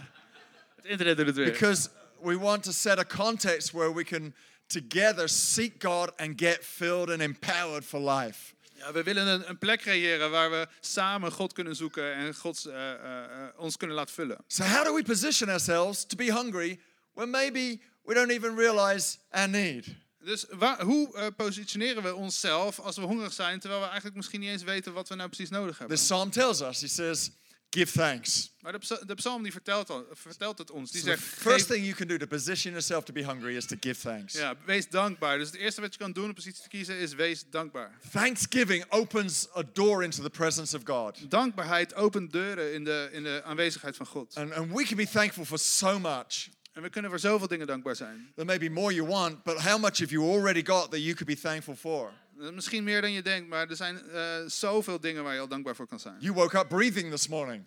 Het 0.77 0.85
internet 0.85 1.17
doet 1.17 1.27
het 1.27 1.37
weer. 1.37 1.51
Because 1.51 1.89
we 2.23 2.39
want 2.39 2.63
to 2.63 2.73
set 2.73 2.99
a 2.99 3.05
context 3.05 3.73
where 3.73 3.93
we 3.93 4.05
can 4.05 4.35
together 4.69 5.29
seek 5.29 5.79
God 5.83 6.13
and 6.17 6.41
get 6.41 6.65
filled 6.65 7.11
and 7.11 7.23
empowered 7.23 7.85
for 7.85 8.01
life. 8.01 8.55
Ja, 8.75 8.93
we 8.93 9.03
willen 9.03 9.27
een, 9.27 9.49
een 9.49 9.59
plek 9.59 9.81
creëren 9.81 10.31
waar 10.31 10.51
we 10.51 10.67
samen 10.81 11.33
God 11.33 11.53
kunnen 11.53 11.77
zoeken 11.77 12.15
en 12.15 12.35
Gods, 12.35 12.67
eh, 12.67 12.93
eh, 12.93 13.25
eh, 13.25 13.49
ons 13.57 13.77
kunnen 13.77 13.97
laten 13.97 14.15
vullen. 14.15 14.45
So, 14.47 14.65
how 14.65 14.85
do 14.85 14.95
we 14.95 15.03
position 15.03 15.49
ourselves 15.49 16.05
to 16.07 16.17
be 16.17 16.33
hungry 16.33 16.81
when 17.15 17.31
maybe 17.31 17.81
we 18.05 18.15
don't 18.15 18.31
even 18.31 18.57
realize 18.57 19.19
our 19.31 19.49
need? 19.49 19.87
Dus 20.25 20.47
waar, 20.51 20.83
hoe 20.83 21.17
eh, 21.17 21.27
positioneren 21.37 22.03
we 22.03 22.15
onszelf 22.15 22.79
als 22.79 22.97
we 22.97 23.03
hongerig 23.03 23.33
zijn, 23.33 23.61
terwijl 23.61 23.81
we 23.81 23.87
eigenlijk 23.87 24.17
misschien 24.17 24.41
niet 24.41 24.51
eens 24.51 24.63
weten 24.63 24.93
wat 24.93 25.09
we 25.09 25.15
nou 25.15 25.29
precies 25.29 25.51
nodig 25.51 25.79
hebben? 25.79 25.97
This 25.97 26.07
psalm 26.07 26.31
tells 26.31 26.61
us, 26.61 26.81
he 26.81 26.89
says, 26.89 27.31
give 27.75 27.93
thanks. 27.93 28.51
Maar 28.61 28.73
de, 28.73 28.79
psa- 28.79 29.01
de 29.07 29.15
psalm 29.15 29.43
die 29.43 29.53
vertelt, 29.53 29.93
vertelt 30.13 30.59
het 30.59 30.71
ons. 30.71 30.91
Die 30.91 31.01
So 31.01 31.07
the 31.07 31.13
zegt, 31.17 31.23
first 31.29 31.67
geef- 31.67 31.67
thing 31.67 31.85
you 31.85 31.95
can 31.97 32.07
do 32.07 32.17
to 32.17 32.27
position 32.27 32.71
yourself 32.73 33.05
to 33.05 33.13
be 33.13 33.25
hungry 33.25 33.57
is 33.57 33.67
to 33.67 33.77
give 33.81 34.01
thanks. 34.01 34.33
ja, 34.35 34.55
wees 34.67 34.89
dankbaar. 34.89 35.39
Dus 35.39 35.47
het 35.47 35.57
eerste 35.57 35.81
wat 35.81 35.93
je 35.93 35.99
kan 35.99 36.13
doen 36.13 36.25
om 36.25 36.35
positie 36.35 36.63
te 36.63 36.69
kiezen 36.69 36.99
is 36.99 37.15
wees 37.15 37.45
dankbaar. 37.51 37.99
Thanksgiving 38.13 38.85
opens 38.89 39.49
a 39.57 39.63
door 39.73 40.05
into 40.05 40.23
the 40.23 40.31
presence 40.31 40.77
of 40.77 40.83
God. 40.85 41.31
Dankbaarheid 41.31 41.95
opent 41.95 42.33
deuren 42.33 42.75
in 42.75 42.85
de, 42.85 43.09
in 43.13 43.23
de 43.23 43.43
aanwezigheid 43.45 43.97
van 43.97 44.07
God. 44.07 44.35
And, 44.37 44.53
and 44.53 44.73
we 44.73 44.85
can 44.85 44.97
be 44.97 45.07
thankful 45.09 45.45
for 45.45 45.59
so 45.59 45.99
much. 45.99 46.49
En 46.73 46.83
we 46.83 46.89
kunnen 46.91 47.11
voor 47.11 47.19
zoveel 47.19 47.49
dingen 47.49 47.67
dankbaar 47.67 47.97
zijn. 47.97 48.31
There 48.35 48.47
may 48.47 48.59
be 48.59 48.71
more 48.71 48.95
you 48.95 49.07
want, 49.09 49.43
but 49.43 49.55
how 49.63 49.79
much 49.81 49.99
have 49.99 50.11
you 50.13 50.31
already 50.37 50.63
got 50.65 50.91
that 50.91 51.01
you 51.01 51.15
could 51.15 51.27
be 51.27 51.37
thankful 51.41 51.77
for? 51.77 52.13
Eh, 52.43 52.51
Misschien 52.51 52.85
meer 52.85 53.01
dan 53.01 53.13
je 53.13 53.23
denkt, 53.23 53.49
maar 53.49 53.69
er 53.69 53.77
zijn 53.77 54.11
eh, 54.11 54.37
zoveel 54.47 55.01
dingen 55.01 55.25
waar 55.25 55.35
je 55.35 55.41
al 55.41 55.49
dankbaar 55.49 55.77
voor 55.77 55.87
kan 55.87 56.01
zijn. 56.01 56.17
You 56.19 56.35
woke 56.35 56.59
up 56.59 56.69
breathing 56.69 57.11
this 57.11 57.29
morning. 57.29 57.65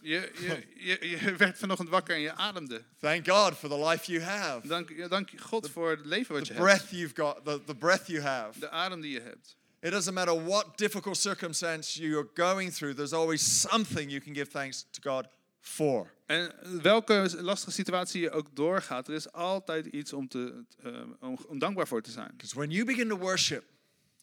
Je, 0.00 0.32
je, 0.40 0.66
je, 0.76 1.08
je 1.08 1.36
werd 1.36 1.58
vanochtend 1.58 1.88
wakker 1.88 2.14
en 2.14 2.20
je 2.20 2.34
ademde. 2.34 2.82
Thank 3.00 3.28
God 3.28 3.54
for 3.54 3.68
the 3.68 3.78
life 3.88 4.12
you 4.12 4.24
have. 4.24 4.68
Dank, 4.68 5.08
dank 5.10 5.30
God 5.40 5.70
voor 5.70 5.90
het 5.90 6.06
leven 6.06 6.34
wat 6.34 6.46
je 6.46 6.52
hebt. 6.52 6.64
breath 6.64 6.90
you've 6.90 7.14
got, 7.14 7.44
the, 7.44 7.60
the 7.64 7.74
breath 7.74 8.06
you 8.06 8.20
have. 8.22 8.58
De 8.58 8.70
adem 8.70 9.00
die 9.00 9.12
je 9.12 9.20
hebt. 9.20 9.56
It 9.80 9.90
doesn't 9.90 10.14
matter 10.14 10.44
what 10.44 10.78
difficult 10.78 11.16
circumstance 11.16 12.00
you're 12.00 12.28
going 12.34 12.72
through, 12.72 12.96
there's 12.96 13.12
always 13.12 13.60
something 13.60 14.10
you 14.10 14.20
can 14.20 14.34
give 14.34 14.50
thanks 14.50 14.86
to 14.90 15.10
God 15.10 15.26
for. 15.60 16.12
En 16.26 16.54
welke 16.82 17.30
lastige 17.38 17.70
situatie 17.72 18.20
je 18.20 18.30
ook 18.30 18.56
doorgaat, 18.56 19.08
er 19.08 19.14
is 19.14 19.32
altijd 19.32 19.86
iets 19.86 20.12
om, 20.12 20.28
te, 20.28 20.64
eh, 20.82 21.28
om 21.46 21.58
dankbaar 21.58 21.86
voor 21.86 22.02
te 22.02 22.10
zijn. 22.10 22.30
Because 22.36 22.54
when 22.54 22.70
you 22.70 22.84
begin 22.84 23.08
to 23.08 23.16
worship, 23.16 23.64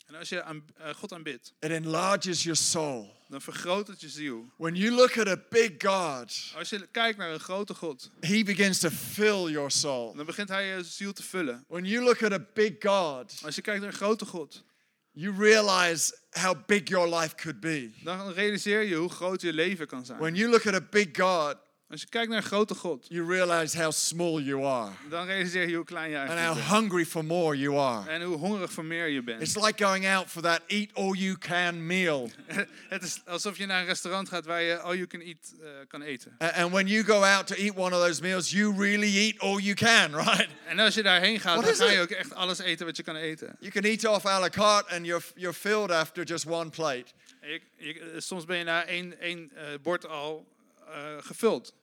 En 0.06 0.16
als 0.16 0.30
je 0.30 0.44
aan, 0.44 0.66
eh, 0.78 0.90
God 0.94 1.14
aanbidt, 1.14 1.54
it 1.60 1.70
enlarges 1.70 2.44
your 2.44 2.58
soul. 2.58 3.14
dan 3.28 3.42
vergroot 3.42 3.88
het 3.88 4.02
je 4.02 4.10
ziel. 4.10 4.46
When 4.58 4.76
you 4.76 4.92
look 4.96 5.18
at 5.18 5.28
a 5.28 5.38
big 5.50 5.72
God, 5.78 6.52
Als 6.56 6.70
je 6.70 6.88
kijkt 6.92 7.18
naar 7.18 7.32
een 7.32 7.40
grote 7.40 7.74
God, 7.74 8.12
He 8.20 8.44
begins 8.44 8.80
to 8.80 8.90
fill 8.90 9.52
your 9.52 9.72
soul. 9.72 10.14
dan 10.16 10.26
begint 10.26 10.50
hij 10.50 10.66
je 10.68 10.84
ziel 10.84 11.14
te 11.14 11.24
vullen. 11.24 11.66
When 11.68 11.86
you 11.86 12.04
look 12.04 12.24
at 12.24 12.32
a 12.32 12.46
big 12.54 12.74
God, 12.80 13.40
Als 13.44 13.56
je 13.56 13.62
kijkt 13.62 13.82
naar 13.82 13.90
een 13.90 13.96
grote 13.96 14.26
God, 14.26 14.64
you 15.12 15.36
realize 15.38 16.18
how 16.30 16.66
big 16.66 16.82
your 16.90 17.16
life 17.20 17.36
could 17.36 17.60
be. 17.60 17.92
dan 18.04 18.32
realiseer 18.32 18.82
je 18.82 18.96
hoe 18.96 19.10
groot 19.10 19.42
je 19.42 19.54
leven 19.54 19.88
kan 19.88 20.06
zijn. 20.06 20.20
When 20.20 20.36
you 20.36 20.50
look 20.50 20.68
at 20.68 20.74
a 20.74 20.82
big 20.90 21.08
God, 21.12 21.56
Als 21.90 22.02
je 22.02 22.08
kijkt 22.10 22.30
naar 22.30 22.38
een 22.38 22.44
grote 22.44 22.76
God, 22.76 23.06
you 23.10 23.28
realize 23.28 23.82
how 23.82 23.92
small 23.92 24.42
you 24.42 24.64
are 24.66 24.92
dan 25.10 25.26
realiseer 25.26 25.70
je 25.70 25.76
hoe 25.76 25.86
klein 25.86 26.10
je 26.10 26.18
and 26.20 26.28
eigenlijk 26.30 26.58
how 26.60 26.70
bent. 26.70 26.82
hungry 26.82 27.06
for 27.06 27.26
more 27.26 27.58
you 27.58 27.78
are. 27.78 28.10
En 28.10 28.22
hoe 28.22 28.38
hongerig 28.38 28.72
voor 28.72 28.86
meer 28.86 29.08
je 29.08 29.24
bent. 29.24 29.42
It's 29.42 29.56
like 29.56 29.84
going 29.86 30.08
out 30.08 30.28
for 30.30 30.42
that 30.42 30.62
eat 30.68 30.90
all 30.94 31.12
you 31.14 31.38
can 31.38 31.86
meal. 31.86 32.30
Het 32.90 33.04
is 33.04 33.22
alsof 33.26 33.58
je 33.58 33.66
naar 33.66 33.80
een 33.80 33.86
restaurant 33.86 34.30
gaat 34.30 34.46
waar 34.46 34.62
je 34.62 34.80
all 34.80 34.96
you 34.96 35.08
can 35.08 35.20
eat 35.22 35.54
eh, 35.62 35.68
kan 35.88 36.02
eten. 36.02 36.36
And 36.38 36.72
when 36.72 36.88
you 36.88 37.04
go 37.04 37.24
out 37.24 37.48
to 37.48 37.56
eat 37.56 37.76
one 37.76 37.96
of 37.96 38.02
those 38.06 38.22
meals, 38.22 38.50
you 38.52 38.76
really 38.78 39.18
eat 39.18 39.40
all 39.40 39.58
you 39.60 39.74
can, 39.76 40.16
right? 40.26 40.48
En 40.68 40.80
als 40.80 40.94
je 40.96 41.04
daarheen 41.04 41.40
gaat, 41.40 41.56
What 41.62 41.78
dan 41.78 41.88
ga 41.88 41.94
je 41.94 42.02
ook 42.02 42.10
echt 42.10 42.34
alles 42.34 42.60
eten 42.60 42.86
wat 42.86 42.98
je 42.98 43.04
kan 43.04 43.16
eten. 43.16 43.56
You 43.60 43.72
can 43.72 43.84
eat 43.84 44.06
off 44.06 44.26
a 44.26 44.40
la 44.40 44.50
carte 44.50 44.96
and 44.96 45.06
you're, 45.06 45.24
you're 45.36 45.58
filled 45.58 45.92
after 45.92 46.24
just 46.24 46.46
one 46.46 46.70
plate. 46.70 47.06
Je- 47.42 47.62
je- 47.78 48.14
soms 48.18 48.46
ben 48.46 48.58
je 48.58 48.64
na 48.64 48.86
één, 48.86 49.20
één 49.20 49.52
eh, 49.56 49.64
bord 49.82 50.08
al 50.08 50.54
eh, 50.94 51.22
gevuld. 51.22 51.74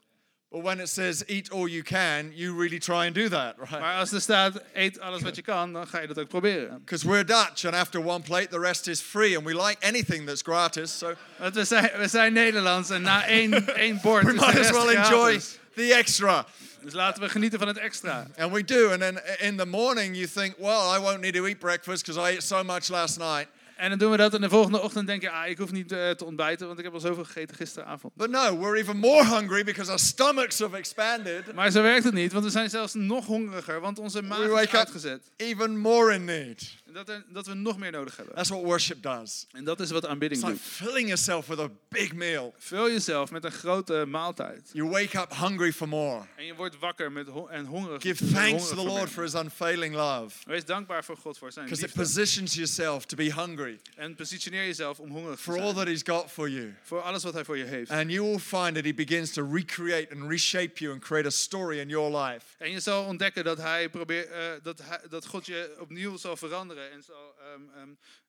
But 0.52 0.64
when 0.64 0.80
it 0.80 0.88
says 0.88 1.24
eat 1.28 1.50
all 1.50 1.66
you 1.66 1.82
can, 1.82 2.30
you 2.34 2.52
really 2.52 2.78
try 2.78 3.06
and 3.06 3.14
do 3.14 3.30
that, 3.30 3.58
right? 3.58 3.80
Maar 3.80 3.98
als 3.98 4.12
er 4.12 4.20
staat, 4.20 4.62
eet 4.74 5.00
alles 5.00 5.22
wat 5.22 5.36
je 5.36 5.42
kan, 5.42 5.72
dan 5.72 5.86
ga 5.86 6.00
je 6.00 6.06
dat 6.06 6.18
ook 6.18 6.28
proberen. 6.28 6.78
Because 6.84 7.06
we're 7.06 7.24
Dutch 7.24 7.64
and 7.64 7.74
after 7.74 8.00
one 8.00 8.22
plate, 8.22 8.50
the 8.50 8.58
rest 8.58 8.86
is 8.86 9.00
free. 9.00 9.36
And 9.36 9.46
we 9.46 9.54
like 9.54 9.86
anything 9.86 10.26
that's 10.26 10.42
gratis. 10.42 10.98
So 10.98 11.14
Want 11.38 11.54
we 11.54 11.64
zijn, 11.64 11.90
we 11.96 12.08
zijn 12.08 12.32
Nederlands 12.32 12.90
en 12.90 13.02
na 13.02 13.26
één, 13.26 13.66
één 13.76 14.00
bord 14.02 14.24
we 14.24 14.32
might 14.32 14.58
as 14.58 14.70
well 14.70 14.88
enjoy 14.88 15.40
the 15.74 15.94
extra. 15.94 16.46
Dus 16.82 16.92
laten 16.92 17.22
we 17.22 17.28
genieten 17.28 17.58
van 17.58 17.68
het 17.68 17.78
extra. 17.78 18.26
And 18.36 18.52
we 18.52 18.64
do. 18.64 18.90
And 18.90 19.00
then 19.00 19.20
in 19.38 19.56
the 19.56 19.66
morning, 19.66 20.16
you 20.16 20.26
think, 20.26 20.54
well, 20.58 20.96
I 20.96 20.98
won't 20.98 21.20
need 21.20 21.34
to 21.34 21.46
eat 21.46 21.58
breakfast 21.58 22.04
because 22.04 22.30
I 22.30 22.34
ate 22.34 22.42
so 22.42 22.62
much 22.64 22.88
last 22.88 23.18
night. 23.18 23.48
En 23.76 23.88
dan 23.88 23.98
doen 23.98 24.10
we 24.10 24.16
dat 24.16 24.34
en 24.34 24.40
de 24.40 24.48
volgende 24.48 24.80
ochtend 24.80 25.06
denk 25.06 25.22
je, 25.22 25.30
ah, 25.30 25.48
ik 25.48 25.58
hoef 25.58 25.72
niet 25.72 25.92
eh, 25.92 26.10
te 26.10 26.24
ontbijten, 26.24 26.66
want 26.66 26.78
ik 26.78 26.84
heb 26.84 26.94
al 26.94 27.00
zoveel 27.00 27.24
gegeten 27.24 27.56
gisteravond. 27.56 28.14
But 28.14 28.30
no, 28.30 28.58
we're 28.58 28.76
even 28.76 28.96
more 28.96 29.24
hungry 29.38 29.64
because 29.64 29.90
our 29.90 29.98
stomachs 30.00 30.58
have 30.58 30.76
expanded. 30.76 31.54
Maar 31.54 31.70
zo 31.70 31.82
werkt 31.82 32.04
het 32.04 32.14
niet, 32.14 32.32
want 32.32 32.44
we 32.44 32.50
zijn 32.50 32.70
zelfs 32.70 32.94
nog 32.94 33.26
hongeriger, 33.26 33.80
want 33.80 33.98
onze 33.98 34.22
maag 34.22 34.38
We 34.46 34.60
is 34.62 34.74
uitgezet. 34.74 35.30
even 35.36 35.78
more 35.78 36.14
in 36.14 36.24
need. 36.24 36.80
Dat, 36.92 37.08
er, 37.08 37.24
dat 37.28 37.46
we 37.46 37.54
nog 37.54 37.78
meer 37.78 37.90
nodig 37.90 38.16
hebben. 38.16 38.34
That's 38.34 38.48
what 38.48 38.62
worship 38.62 39.02
does. 39.02 39.46
En 39.52 39.64
dat 39.64 39.80
is 39.80 39.90
wat 39.90 40.06
aanbidding 40.06 40.40
It's 40.42 40.50
like 40.50 40.62
doet. 40.62 40.72
filling 40.88 41.06
yourself 41.06 41.46
with 41.46 41.58
a 41.58 41.68
big 41.88 42.12
meal. 42.14 42.54
Vul 42.58 42.90
jezelf 42.90 43.30
met 43.30 43.44
een 43.44 43.52
grote 43.52 44.04
maaltijd. 44.08 44.70
You 44.72 44.88
wake 44.90 45.18
up 45.18 45.34
hungry 45.34 45.72
for 45.72 45.88
more. 45.88 46.22
En 46.36 46.44
je 46.44 46.54
wordt 46.54 46.78
wakker 46.78 47.12
met 47.12 47.28
ho- 47.28 47.46
en 47.46 47.64
hongerig. 47.64 48.02
Give 48.02 48.26
thanks 48.32 48.68
to 48.68 48.74
the 48.74 48.82
Lord 48.84 49.10
for 49.10 49.22
his 49.22 49.34
unfailing 49.34 49.94
love. 49.94 50.36
Wees 50.44 50.64
dankbaar 50.64 51.04
voor 51.04 51.16
God 51.16 51.38
voor 51.38 51.52
zijn 51.52 51.64
Because 51.64 51.86
it 51.86 51.94
liefde. 51.96 52.12
positions 52.12 52.54
yourself 52.54 53.04
to 53.04 53.16
be 53.16 53.32
hungry 53.32 53.61
En 53.96 54.14
positioneer 54.14 54.64
jezelf 54.64 55.00
om 55.00 55.10
hongerig 55.10 55.36
te 55.36 55.42
for 55.42 55.60
all 55.60 55.74
that 55.74 55.86
he's 55.86 56.02
got 56.04 56.30
for 56.30 56.48
you. 56.48 56.74
Voor 56.82 57.00
alles 57.00 57.22
wat 57.22 57.34
hij 57.34 57.44
voor 57.44 57.56
je 57.56 57.64
heeft. 57.64 57.90
And 57.90 58.10
you 58.10 58.26
will 58.26 58.38
find 58.38 58.74
that 58.74 58.84
he 58.84 58.94
begins 58.94 59.32
to 59.32 59.50
recreate 59.52 60.14
and 60.14 60.30
reshape 60.30 60.72
you 60.74 60.92
and 60.92 61.02
create 61.02 61.26
a 61.26 61.30
story 61.30 61.78
in 61.78 61.88
your 61.88 62.16
life. 62.18 62.46
En 62.58 62.70
je 62.70 62.80
zal 62.80 63.04
ontdekken 63.04 63.44
dat, 63.44 63.58
hij 63.58 63.88
probeert, 63.88 64.30
eh, 64.30 64.50
dat, 64.62 64.82
hij, 64.82 65.00
dat 65.08 65.26
God 65.26 65.46
je 65.46 65.76
opnieuw 65.80 66.16
zal 66.16 66.36
veranderen. 66.36 66.90
En 66.90 67.02
zal, 67.02 67.34
ehm, 67.38 67.60
ehm, 67.76 67.88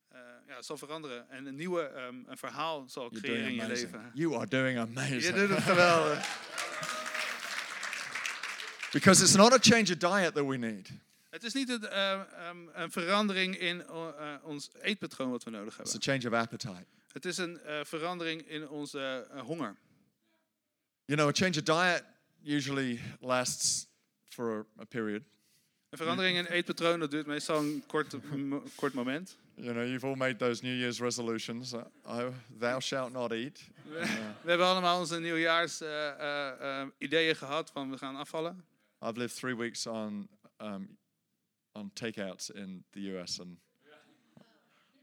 eh, 0.10 0.20
ja, 0.48 0.62
zal 0.62 0.78
veranderen. 0.78 1.30
En 1.30 1.46
een 1.46 1.56
nieuwe 1.56 1.82
ehm, 1.82 2.16
een 2.26 2.38
verhaal 2.38 2.86
zal 2.88 3.08
You're 3.12 3.20
creëren 3.28 3.48
in 3.48 3.56
je 3.56 3.68
leven. 3.68 4.12
You 4.14 4.36
are 4.36 4.48
doing 4.48 4.74
Je 4.74 4.80
amazing. 4.80 5.36
doet 5.36 5.50
het 5.50 5.64
geweldig. 5.64 6.26
Because 8.94 9.24
it's 9.24 9.36
not 9.36 9.54
a 9.54 9.58
change 9.60 9.90
of 9.92 9.98
diet 9.98 10.36
that 10.36 10.46
we 10.46 10.58
need. 10.58 10.90
Het 11.34 11.44
is 11.44 11.54
niet 11.54 11.68
het, 11.68 11.88
ehm, 11.88 12.22
ehm, 12.22 12.58
een 12.74 12.92
verandering 12.92 13.58
in 13.58 13.84
eh, 13.88 14.36
ons 14.44 14.70
eetpatroon 14.82 15.30
wat 15.32 15.44
we 15.44 15.50
nodig 15.50 15.80
It's 15.80 15.90
a 15.90 15.92
hebben. 15.92 16.22
change 16.22 16.36
of 16.36 16.42
appetite. 16.42 16.86
Het 17.12 17.26
is 17.26 17.38
een 17.38 17.60
eh, 17.62 17.80
verandering 17.84 18.42
in 18.42 18.70
onze 18.70 19.28
honger. 19.44 19.76
You 21.06 21.20
know, 21.20 21.30
a 21.30 21.32
change 21.32 21.58
of 21.58 21.64
diet 21.64 22.04
usually 22.44 23.00
lasts 23.20 23.88
for 24.24 24.66
a 24.80 24.84
period. 24.84 25.22
Een 25.90 25.98
verandering 25.98 26.38
in 26.38 26.46
eetpatroon 26.46 27.00
dat 27.00 27.12
duurt 27.12 27.26
meestal 27.26 27.58
een 27.58 27.84
kort, 27.88 28.16
kort 28.76 28.94
moment. 28.94 29.38
You 29.56 29.74
know, 29.74 29.86
you've 29.86 30.06
all 30.06 30.16
made 30.16 30.36
those 30.36 30.64
New 30.64 30.80
Year's 30.80 31.00
resolutions. 31.00 31.74
Uh, 31.74 32.28
thou 32.58 32.82
shalt 32.82 33.12
not 33.12 33.32
eat. 33.32 33.60
We, 33.84 34.00
we 34.42 34.50
hebben 34.50 34.68
allemaal 34.68 35.00
onze 35.00 35.20
nieuwjaars 35.20 35.82
ideeën 36.98 37.36
gehad 37.36 37.72
van 37.72 37.90
we 37.90 37.98
gaan 37.98 38.16
afvallen. 38.16 38.66
I've 39.02 39.18
lived 39.18 39.36
three 39.36 39.56
weeks 39.56 39.88
on 39.88 40.30
um, 40.62 40.98
on 41.76 41.92
takeouts 41.94 42.50
in 42.50 42.84
the 42.92 43.00
US, 43.00 43.40
and 43.40 43.58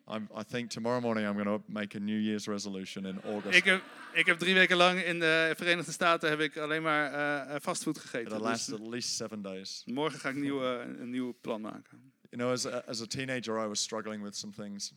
I'm, 0.09 0.29
I 0.35 0.43
think 0.43 0.71
tomorrow 0.71 1.00
morning 1.00 1.27
I'm 1.27 1.35
going 1.35 1.59
to 1.59 1.62
make 1.67 1.95
a 1.95 2.00
New 2.00 2.19
Year's 2.19 2.47
resolution 2.47 3.07
in 3.07 3.21
August. 3.23 3.57
Ik 3.57 3.65
heb, 3.65 3.83
ik 4.12 4.27
heb 4.27 4.39
drie 4.39 4.55
weken 4.55 4.77
lang 4.77 5.03
in 5.03 5.19
de 5.19 5.53
Verenigde 5.57 5.93
Staten 5.93 6.29
heb 6.29 6.41
ik 6.41 6.57
alleen 6.57 6.83
maar 6.83 7.12
eh, 7.12 7.61
fastfood 7.61 7.99
gegeten. 7.99 8.41
last 8.41 8.71
Dus 8.71 8.81
at 8.81 8.87
least 8.87 9.17
seven 9.17 9.43
days. 9.43 9.83
morgen 9.87 10.19
ga 10.19 10.29
ik 10.29 10.35
een, 10.35 10.41
nieuwe, 10.41 10.97
een 10.99 11.11
nieuw 11.11 11.35
plan 11.41 11.61
maken. 11.61 12.12
You 12.31 12.43
know, 12.43 12.50
as 12.50 12.67
a, 12.67 12.83
as 12.87 13.00
a 13.00 13.07
teenager, 13.07 13.65
I 13.65 13.67
was 13.67 13.81
struggling 13.81 14.23
with 14.23 14.37
some 14.37 14.53
things, 14.53 14.93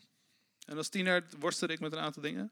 En 0.66 0.78
als 0.78 0.90
tiener 0.90 1.24
worstelde 1.40 1.74
ik 1.74 1.80
met 1.80 1.92
een 1.92 2.00
aantal 2.00 2.22
dingen. 2.22 2.52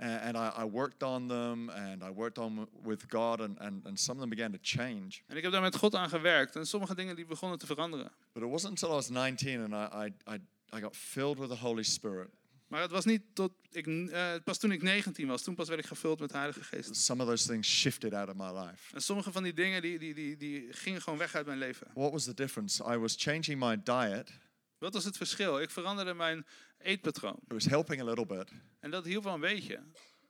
And, 0.00 0.20
and 0.20 0.36
I, 0.36 0.62
I 0.62 0.64
worked 0.64 1.02
on 1.02 1.28
them, 1.28 1.68
and 1.68 2.02
I 2.02 2.10
worked 2.10 2.38
on 2.38 2.68
with 2.84 3.08
God, 3.08 3.40
and, 3.40 3.58
and, 3.60 3.86
and 3.86 3.98
some 3.98 4.14
of 4.16 4.20
them 4.20 4.30
began 4.30 4.52
to 4.52 4.58
change. 4.62 5.22
En 5.26 5.36
ik 5.36 5.42
heb 5.42 5.52
daar 5.52 5.60
met 5.60 5.76
God 5.76 5.94
aan 5.94 6.08
gewerkt. 6.08 6.56
En 6.56 6.66
sommige 6.66 6.94
dingen 6.94 7.16
die 7.16 7.26
begonnen 7.26 7.58
te 7.58 7.66
veranderen. 7.66 8.12
But 8.32 8.42
it 8.42 8.48
wasn't 8.48 8.70
until 8.70 8.88
I 8.88 8.94
was 8.94 9.08
19 9.08 9.60
and 9.60 9.72
I, 9.72 10.06
I, 10.06 10.34
I, 10.34 10.38
I 10.76 10.80
got 10.80 10.96
filled 10.96 11.38
with 11.38 11.48
the 11.48 11.56
Holy 11.56 11.82
Spirit. 11.82 12.28
Maar 12.66 12.80
het 12.80 12.90
was 12.90 13.04
niet 13.04 13.22
tot 13.32 13.52
ik, 13.70 13.86
eh, 13.86 14.34
pas 14.44 14.58
toen 14.58 14.72
ik 14.72 14.82
19 14.82 15.26
was. 15.26 15.42
Toen 15.42 15.54
pas 15.54 15.68
werd 15.68 15.80
ik 15.80 15.86
gevuld 15.86 16.20
met 16.20 16.30
de 16.30 16.36
Heilige 16.36 16.62
Geest. 16.62 16.96
Some 16.96 17.22
of 17.22 17.28
those 17.28 17.46
things 17.46 17.68
shifted 17.68 18.14
out 18.14 18.28
of 18.28 18.34
my 18.34 18.58
life. 18.58 18.94
En 18.94 19.02
sommige 19.02 19.32
van 19.32 19.42
die 19.42 19.52
dingen 19.52 19.82
die, 19.82 19.98
die, 19.98 20.14
die, 20.14 20.36
die 20.36 20.72
gingen 20.72 21.02
gewoon 21.02 21.18
weg 21.18 21.34
uit 21.34 21.46
mijn 21.46 21.58
leven. 21.58 21.86
What 21.94 22.12
was 22.12 22.24
the 22.24 22.34
difference? 22.34 22.84
I 22.92 22.96
was 22.96 23.14
changing 23.18 23.58
my 23.58 23.82
diet. 23.82 24.30
Wat 24.78 24.94
was 24.94 25.04
het 25.04 25.16
verschil? 25.16 25.60
Ik 25.60 25.70
veranderde 25.70 26.14
mijn 26.14 26.46
eetpatroon. 26.82 27.36
It 27.46 27.52
was 27.52 27.64
helping 27.64 28.00
a 28.00 28.04
little 28.04 28.26
bit. 28.26 28.48
En 28.80 28.90
dat 28.90 29.04
hielp 29.04 29.24
wel 29.24 29.34
een 29.34 29.40
beetje. 29.40 29.80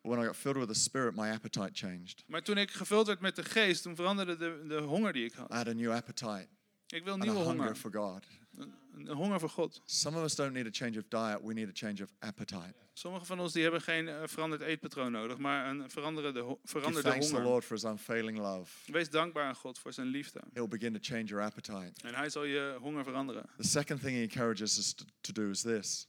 When 0.02 0.20
I 0.20 0.24
got 0.26 0.36
filled 0.36 0.56
with 0.56 0.68
the 0.68 0.74
Spirit, 0.80 1.14
my 1.16 1.30
appetite 1.30 1.70
changed. 1.72 2.24
Maar 2.26 2.42
toen 2.42 2.56
ik 2.58 2.70
gevuld 2.70 3.06
werd 3.06 3.20
met 3.20 3.36
de 3.36 3.44
geest, 3.44 3.82
toen 3.82 3.96
veranderde 3.96 4.36
de, 4.36 4.64
de 4.68 4.78
honger 4.80 5.12
die 5.12 5.24
ik 5.24 5.32
had. 5.32 5.50
I 5.52 5.54
had 5.54 5.66
a 5.68 5.72
new 5.72 5.90
appetite 5.92 6.46
Ik 6.86 7.04
wil 7.04 7.16
nieuwe 7.16 7.38
honger. 7.38 7.76
for 7.76 7.92
God. 7.94 8.24
Een, 8.56 8.72
een 8.94 9.16
honger 9.16 9.40
voor 9.40 9.48
God. 9.50 9.80
Some 9.84 10.16
of 10.18 10.24
us 10.24 10.34
don't 10.34 10.52
need 10.52 10.66
a 10.66 10.70
change 10.72 10.98
of 10.98 11.04
diet, 11.08 11.46
we 11.46 11.54
need 11.54 11.68
a 11.68 11.72
change 11.74 12.02
of 12.02 12.10
appetite. 12.18 12.74
Sommigen 12.92 13.26
van 13.26 13.40
ons 13.40 13.52
die 13.52 13.62
hebben 13.62 13.80
geen 13.80 14.08
eh, 14.08 14.14
veranderd 14.24 14.62
eetpatroon 14.62 15.12
nodig, 15.12 15.38
maar 15.38 15.66
een 15.68 15.90
veranderde, 15.90 16.40
Give 16.42 16.56
veranderde 16.64 17.10
to 17.10 17.18
the 17.18 17.26
honger. 17.26 17.42
Lord 17.42 17.64
for 17.64 17.74
his 17.74 17.84
unfailing 17.84 18.38
love. 18.38 18.92
Wees 18.92 19.10
dankbaar 19.10 19.44
aan 19.44 19.54
God 19.54 19.78
voor 19.78 19.92
zijn 19.92 20.06
liefde. 20.06 20.40
He'll 20.52 20.68
begin 20.68 20.92
to 20.92 20.98
change 21.02 21.24
your 21.24 21.44
appetite. 21.44 21.92
En 22.02 22.14
hij 22.14 22.30
zal 22.30 22.44
je 22.44 22.76
honger 22.80 23.04
veranderen. 23.04 23.48
The 23.56 23.68
second 23.68 24.00
thing 24.00 24.16
he 24.16 24.22
encourages 24.22 24.78
us 24.78 24.92
to, 24.94 25.04
to 25.20 25.32
do 25.32 25.50
is 25.50 25.60
this. 25.60 26.06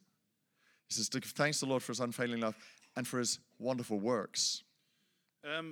He 0.91 0.97
says 0.97 1.07
to 1.07 1.19
give 1.19 1.33
thanks 1.33 1.59
to 1.59 1.65
the 1.65 1.69
Lord 1.69 1.83
for 1.83 1.91
his 1.91 2.01
unfailing 2.01 2.41
love 2.41 2.57
and 2.93 3.07
for 3.07 3.19
his 3.19 3.39
wonderful 3.57 3.99
works. 3.99 4.63
Ehm, 5.41 5.65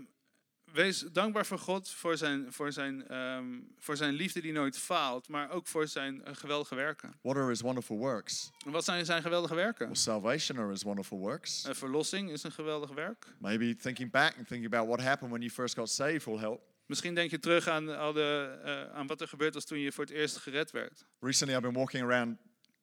wees 0.74 1.00
dankbaar 1.00 1.46
voor 1.46 1.58
God 1.58 1.90
voor 1.90 2.18
zijn, 2.18 2.54
voor, 2.54 2.72
zijn, 2.72 3.08
ehm, 3.08 3.60
voor 3.78 3.98
zijn 3.98 4.14
liefde 4.14 4.42
die 4.42 4.52
nooit 4.52 4.78
faalt, 4.78 5.28
maar 5.28 5.50
ook 5.50 5.68
voor 5.68 5.88
zijn 5.88 6.24
eh, 6.24 6.36
geweldige 6.36 6.76
werken. 6.76 7.14
What 7.22 7.36
are 7.36 7.48
his 7.48 7.62
wonderful 7.62 7.98
works? 7.98 8.52
En 8.66 8.72
wat 8.72 8.84
zijn 8.84 9.06
zijn 9.06 9.22
geweldige 9.22 9.56
werken? 9.56 9.86
Well, 9.86 9.96
salvation 9.96 10.60
are 10.60 10.70
his 10.70 10.84
wonderful 10.84 11.18
works. 11.18 11.64
Eh, 11.64 11.74
verlossing 11.74 12.32
is 12.32 12.44
een 12.44 12.52
geweldig 12.52 12.90
werk. 12.90 13.26
Maybe 13.40 13.76
thinking 13.76 14.12
back 14.12 14.38
and 14.38 14.48
thinking 14.48 14.74
about 14.74 14.88
what 14.88 15.08
happened 15.08 15.32
when 15.32 15.42
you 15.42 15.52
first 15.52 15.76
got 15.76 15.90
saved 15.90 16.26
will 16.26 16.40
help. 16.40 16.62
Misschien 16.86 17.16
denk 17.16 17.32
je 17.32 17.40
terug 17.40 17.68
aan, 17.68 17.98
al 17.98 18.14
de, 18.14 18.60
eh, 18.64 18.98
aan 18.98 19.08
wat 19.08 19.22
er 19.22 19.28
gebeurd 19.28 19.54
was 19.54 19.66
toen 19.66 19.80
je 19.80 19.92
voor 19.92 20.04
het 20.04 20.14
eerst 20.14 20.38
gered 20.38 20.72
werd. 20.72 21.06
Recently, 21.20 21.56
I've 21.56 21.68
been 21.68 21.80
walking 21.80 22.04
around 22.04 22.38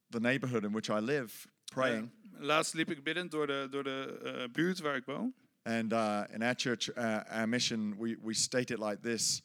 the 0.09 0.19
neighborhood 0.19 0.63
in 0.63 0.71
which 0.71 0.89
I 0.89 1.05
live, 1.05 1.47
praying. 1.65 2.11
Laatst 2.39 2.73
liep 2.73 2.91
ik 2.91 3.03
binnen 3.03 3.29
door 3.29 3.47
de, 3.47 3.67
door 3.69 3.83
de 3.83 4.19
eh, 4.23 4.51
buurt 4.51 4.79
waar 4.79 4.95
ik 4.95 5.05
woon. 5.05 5.33
And 5.63 5.93
uh, 5.93 6.23
in 6.33 6.41
our 6.41 6.55
church, 6.55 6.97
uh, 6.97 7.19
our 7.29 7.49
mission, 7.49 7.97
we, 7.97 8.17
we 8.21 8.33
state 8.33 8.73
it 8.73 8.79
like 8.79 8.99
this 9.01 9.41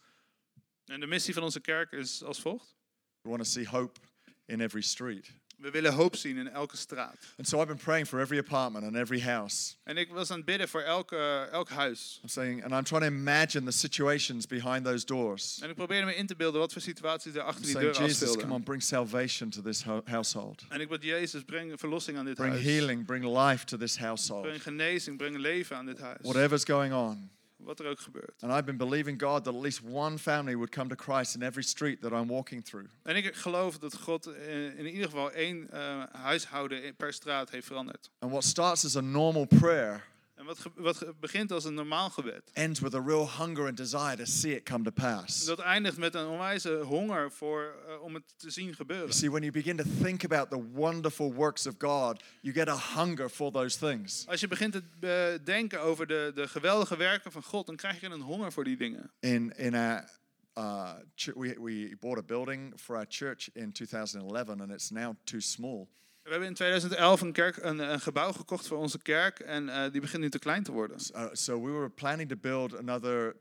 En 0.85 1.01
de 1.01 1.07
missie 1.07 1.35
van 1.35 1.43
onze 1.43 1.61
kerk 1.61 1.93
is 1.93 2.23
als 2.23 2.41
volgt. 2.41 2.77
We 3.21 3.29
want 3.29 3.43
to 3.43 3.49
see 3.51 3.67
hope 3.67 4.01
in 4.45 4.61
every 4.61 4.83
street. 4.83 5.33
We 5.63 5.71
willen 5.71 5.93
hoop 5.93 6.17
zien 6.17 6.37
in 6.37 6.49
elke 6.49 6.77
straat. 6.77 7.17
And 7.39 7.49
so 7.49 7.59
I've 7.59 7.67
been 7.67 7.83
praying 7.85 8.07
for 8.07 8.21
every 8.21 8.39
apartment 8.39 8.85
and 8.85 8.97
every 8.97 9.21
house. 9.21 9.75
En 9.85 9.97
ik 9.97 10.09
was 10.13 10.31
aan 10.31 10.37
het 10.37 10.47
bidden 10.47 10.69
voor 10.69 10.81
elke, 10.81 11.49
elk 11.53 11.69
huis. 11.69 12.19
I'm 12.23 12.29
saying, 12.29 12.65
and 12.65 12.73
I'm 12.73 12.83
trying 12.85 13.03
to 13.05 13.11
imagine 13.11 13.65
the 13.65 13.71
situations 13.79 14.47
behind 14.47 14.85
those 14.85 15.05
doors. 15.07 15.59
En 15.61 15.69
ik 15.71 15.75
probeerde 15.77 16.07
me 16.07 16.15
in 16.15 16.27
te 16.27 16.37
beelden 16.37 16.61
wat 16.61 16.73
voor 16.73 16.83
situaties 16.83 17.35
er 17.35 17.41
I'm 17.41 17.47
achter 17.47 17.65
die 17.65 17.73
deur 17.75 17.83
Jesus, 17.85 18.19
come 18.19 18.25
afspeelden. 18.31 18.51
on, 18.51 18.63
bring 18.63 18.83
salvation 18.83 19.51
to 19.51 19.63
this 19.63 19.83
ho- 19.83 20.03
household. 20.05 20.63
En 20.69 20.81
ik 20.81 20.89
bid 20.89 21.03
Jezus, 21.03 21.43
breng 21.43 21.73
verlossing 21.79 22.19
aan 22.19 22.25
dit 22.25 22.35
Bring 22.35 22.53
huis. 22.53 22.65
healing, 22.65 23.07
bring 23.07 23.25
life 23.39 23.65
to 23.65 23.77
this 23.77 23.97
household. 23.99 24.43
Breng 24.43 24.63
genezing, 24.63 25.17
breng 25.17 25.37
leven 25.39 25.77
aan 25.77 25.87
dit 25.87 25.99
huis. 26.01 26.19
Whatever's 26.23 26.65
going 26.65 26.93
on, 26.95 27.31
wat 27.65 27.81
er 27.81 27.87
ook 27.87 28.01
gebeurt. 28.01 28.43
And 28.43 28.53
I've 28.53 28.65
been 28.65 28.77
believing 28.77 29.21
God 29.21 29.45
that 29.45 29.55
at 29.55 29.61
least 29.61 29.81
one 29.83 30.19
family 30.19 30.55
would 30.55 30.71
come 30.71 30.89
to 30.89 31.05
Christ 31.05 31.35
in 31.35 31.43
every 31.43 31.63
street 31.63 32.01
that 32.01 32.13
I'm 32.13 32.29
walking 32.29 32.65
through. 32.65 32.89
En 33.03 33.17
ik 33.17 33.35
geloof 33.35 33.79
dat 33.79 33.99
God 33.99 34.27
eh, 34.27 34.79
in 34.79 34.87
ieder 34.87 35.05
geval 35.05 35.33
één 35.33 35.71
eh, 35.71 36.03
huishouden 36.13 36.97
per 36.97 37.13
straat 37.13 37.51
heeft 37.51 37.67
veranderd. 37.67 38.11
And 38.19 38.31
what 38.31 38.45
starts 38.45 38.85
as 38.85 38.97
a 38.97 39.01
normal 39.01 39.45
prayer 39.45 40.05
En 40.43 40.49
wat, 40.49 40.59
wat 40.75 41.21
begint 41.21 41.53
als 41.53 41.65
een 41.65 41.75
normaal 41.75 42.11
gebed, 42.11 42.51
ends 42.53 42.81
with 42.81 42.95
a 42.95 43.01
real 43.01 43.31
hunger 43.39 43.67
and 43.67 43.77
desire 43.77 44.17
to 44.17 44.25
see 44.25 44.55
it 44.55 44.63
come 44.63 44.85
to 44.85 44.91
pass. 44.91 45.45
dat 45.45 45.59
eindigt 45.59 45.97
met 45.97 46.15
een 46.15 46.27
onwijze 46.27 46.81
honger 46.85 47.33
voor, 47.33 47.75
eh, 47.89 48.03
om 48.03 48.15
het 48.15 48.25
te 48.37 48.51
zien 48.51 48.65
You 48.65 48.77
gebeuren. 48.77 49.13
see, 49.15 49.31
when 49.31 49.43
you 49.43 49.53
begin 49.53 49.77
to 49.77 49.85
think 50.03 50.25
about 50.25 50.51
the 50.51 50.71
wonderful 50.73 51.33
works 51.35 51.67
of 51.67 51.75
God, 51.79 52.23
you 52.41 52.55
get 52.55 52.69
a 52.69 52.77
hunger 52.95 53.29
for 53.29 53.53
those 53.53 53.79
things. 53.79 54.27
Als 54.27 54.41
je 54.41 54.49
begint 54.49 54.73
te 54.73 54.83
eh, 55.01 55.45
denken 55.45 55.81
over 55.81 56.07
de, 56.07 56.33
de 56.35 56.49
geweldige 56.49 56.97
werken 56.97 57.33
van 57.33 57.43
God, 57.43 57.67
dan 57.67 57.77
krijg 57.77 58.01
je 58.01 58.07
een 58.07 58.21
honger 58.21 58.53
voor 58.53 58.65
die 58.65 58.77
dingen. 58.77 59.11
In 59.21 59.57
in 59.57 59.75
our 59.75 60.21
uh, 60.59 60.93
we 61.35 61.57
we 61.61 61.97
bought 62.01 62.19
a 62.19 62.23
building 62.23 62.73
for 62.77 62.97
our 62.97 63.07
church 63.09 63.49
in 63.53 63.73
2011, 63.73 64.61
and 64.61 64.71
it's 64.71 64.91
now 64.91 65.15
too 65.25 65.41
small. 65.41 65.89
We 66.23 66.31
hebben 66.31 66.49
in 66.49 66.55
2011 66.55 67.21
een, 67.21 67.33
kerk, 67.33 67.57
een, 67.57 67.79
een 67.79 68.01
gebouw 68.01 68.33
gekocht 68.33 68.67
voor 68.67 68.79
onze 68.79 68.99
kerk 68.99 69.39
en 69.39 69.69
eh, 69.69 69.93
die 69.93 70.01
begint 70.01 70.23
nu 70.23 70.31
te 70.31 70.39
klein 70.39 70.63
te 70.63 70.73
worden. 70.73 70.97
Uh, 71.15 71.27
so 71.33 71.63
we 71.65 71.71
were 71.71 71.91
planning 71.91 72.29
to 72.29 72.37
build 72.37 72.77
another 72.77 73.37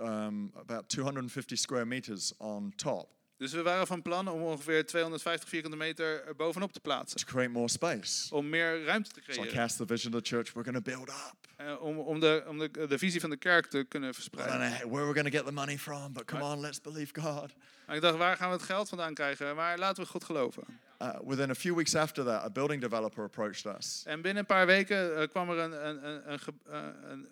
um, 0.00 0.50
about 0.54 0.88
250 0.88 1.58
square 1.58 1.84
meters 1.84 2.36
on 2.36 2.72
top 2.76 3.13
Dus 3.36 3.52
we 3.52 3.62
waren 3.62 3.86
van 3.86 4.02
plan 4.02 4.28
om 4.28 4.42
ongeveer 4.42 4.86
250 4.86 5.48
vierkante 5.48 5.76
meter 5.76 6.24
er 6.26 6.36
bovenop 6.36 6.72
te 6.72 6.80
plaatsen. 6.80 7.18
to 7.18 7.32
create 7.32 7.50
more 7.50 7.68
space. 7.68 8.34
Om 8.34 8.48
meer 8.48 8.84
ruimte 8.84 9.10
te 9.10 9.20
So 9.24 9.30
I 9.32 9.34
creëren. 9.34 9.52
cast 9.54 9.76
the 9.76 9.86
vision 9.86 10.14
of 10.14 10.22
the 10.22 10.28
church. 10.28 10.52
We're 10.52 10.70
going 10.72 10.84
to 10.84 10.90
build 10.92 11.08
up. 11.08 11.34
Eh, 11.56 11.82
om 11.82 11.98
om, 11.98 12.20
de, 12.20 12.44
om 12.48 12.58
de, 12.58 12.86
de 12.88 12.98
visie 12.98 13.20
van 13.20 13.30
de 13.30 13.36
kerk 13.36 13.66
te 13.66 13.84
kunnen 13.88 14.10
I 14.10 14.12
don't 14.12 14.22
verspreiden. 14.30 14.78
know 14.78 14.92
where 14.92 15.04
we're 15.06 15.12
going 15.20 15.30
to 15.32 15.36
get 15.38 15.46
the 15.46 15.52
money 15.52 15.78
from, 15.78 16.12
but 16.12 16.24
come 16.24 16.42
on, 16.42 16.60
let's 16.60 16.80
believe 16.80 17.20
God. 17.20 17.52
Maar 17.86 17.96
ik 17.96 18.02
dacht, 18.02 18.16
waar 18.16 18.36
gaan 18.36 18.48
we 18.48 18.54
het 18.56 18.64
geld 18.64 18.88
vandaan 18.88 19.14
krijgen? 19.14 19.56
Maar 19.56 19.78
laten 19.78 20.02
we 20.02 20.08
goed 20.08 20.24
geloven. 20.24 20.62
Uh, 21.02 21.18
within 21.24 21.50
a 21.50 21.54
few 21.54 21.74
weeks 21.76 21.94
after 21.94 22.24
that, 22.24 22.42
a 22.44 22.50
building 22.50 22.80
developer 22.80 23.24
approached 23.24 23.76
us. 23.76 24.02
En 24.06 24.20
binnen 24.22 24.40
een 24.40 24.46
paar 24.46 24.66
weken 24.66 25.16
eh, 25.16 25.28
kwam 25.28 25.50
er 25.50 25.58
een, 25.58 25.88
een, 25.88 26.08
een, 26.08 26.22
een, 26.32 26.40
eh, 26.70 27.10
een, 27.10 27.28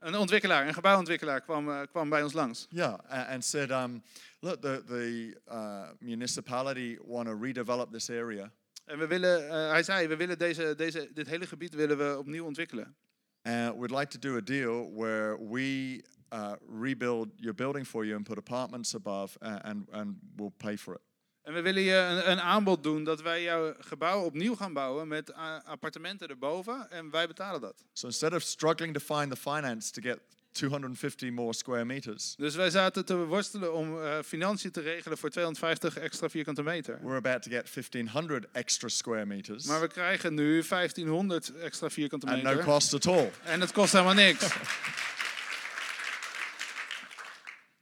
een 0.00 0.14
ontwikkelaar, 0.16 0.66
een 0.66 0.74
gebouwontwikkelaar 0.74 1.40
kwam, 1.40 1.70
eh, 1.70 1.80
kwam 1.90 2.08
bij 2.08 2.22
ons 2.22 2.32
langs. 2.32 2.66
Yeah, 2.70 2.98
a- 3.10 3.24
and 3.32 3.44
said, 3.44 3.70
um, 3.70 4.02
look, 4.40 4.60
the, 4.60 4.82
the 4.86 5.36
uh, 5.48 5.88
municipality 5.98 6.98
want 7.06 7.26
to 7.26 7.38
redevelop 7.40 7.92
this 7.92 8.10
area. 8.10 8.52
En 8.84 8.98
we 8.98 9.06
willen, 9.06 9.48
eh, 9.48 9.70
hij 9.70 9.82
zei, 9.82 10.06
we 10.06 10.16
willen 10.16 10.38
deze, 10.38 10.74
deze, 10.76 11.10
dit 11.12 11.26
hele 11.28 11.46
gebied 11.46 11.74
willen 11.74 11.98
we 11.98 12.18
opnieuw 12.18 12.44
ontwikkelen. 12.44 12.96
And 13.42 13.78
we'd 13.78 13.90
like 13.98 14.06
to 14.06 14.18
do 14.18 14.36
a 14.36 14.40
deal 14.40 14.92
where 14.94 15.48
we 15.50 16.02
uh, 16.32 16.52
rebuild 16.80 17.28
your 17.36 17.54
building 17.54 17.86
for 17.86 18.04
you 18.04 18.16
and 18.16 18.24
put 18.24 18.38
apartments 18.38 18.94
above, 18.94 19.38
and, 19.40 19.88
and 19.90 20.16
we'll 20.36 20.52
pay 20.56 20.76
for 20.76 20.94
it. 20.94 21.00
En 21.42 21.52
we 21.54 21.60
willen 21.60 21.82
je 21.82 21.94
een, 21.94 22.30
een 22.30 22.40
aanbod 22.40 22.82
doen 22.82 23.04
dat 23.04 23.22
wij 23.22 23.42
jouw 23.42 23.74
gebouw 23.80 24.22
opnieuw 24.24 24.54
gaan 24.56 24.72
bouwen 24.72 25.08
met 25.08 25.34
a- 25.36 25.62
appartementen 25.64 26.28
erboven 26.28 26.90
en 26.90 27.10
wij 27.10 27.26
betalen 27.26 27.60
dat. 27.60 27.84
So 27.92 28.06
instead 28.06 28.32
of 28.34 28.42
struggling 28.42 28.94
to 28.98 29.14
find 29.16 29.30
the 29.30 29.36
finance 29.36 29.90
to 29.90 30.02
get 30.02 30.18
250 30.52 31.30
more 31.30 31.52
square 31.54 31.84
meters, 31.84 32.34
Dus 32.36 32.54
wij 32.54 32.70
zaten 32.70 33.04
te 33.04 33.16
worstelen 33.16 33.74
om 33.74 34.02
eh, 34.02 34.18
financiën 34.24 34.70
te 34.70 34.80
regelen 34.80 35.18
voor 35.18 35.30
250 35.30 35.96
extra 35.98 36.28
vierkante 36.28 36.62
meter. 36.62 36.98
we're 37.02 37.16
about 37.16 37.42
to 37.42 37.50
get 37.50 37.70
1500 37.74 38.46
extra 38.52 38.88
square 38.88 39.26
meters 39.26 39.64
Maar 39.66 39.80
we 39.80 39.86
krijgen 39.88 40.34
nu 40.34 40.62
1500 40.68 41.52
extra 41.58 41.90
vierkante 41.90 42.26
at 42.26 42.36
no 42.36 42.42
meter. 42.50 42.64
cost 42.64 42.94
at 42.94 43.06
all. 43.06 43.30
En 43.44 43.60
het 43.60 43.72
kost 43.72 43.92
helemaal 43.92 44.14
niks. 44.14 44.46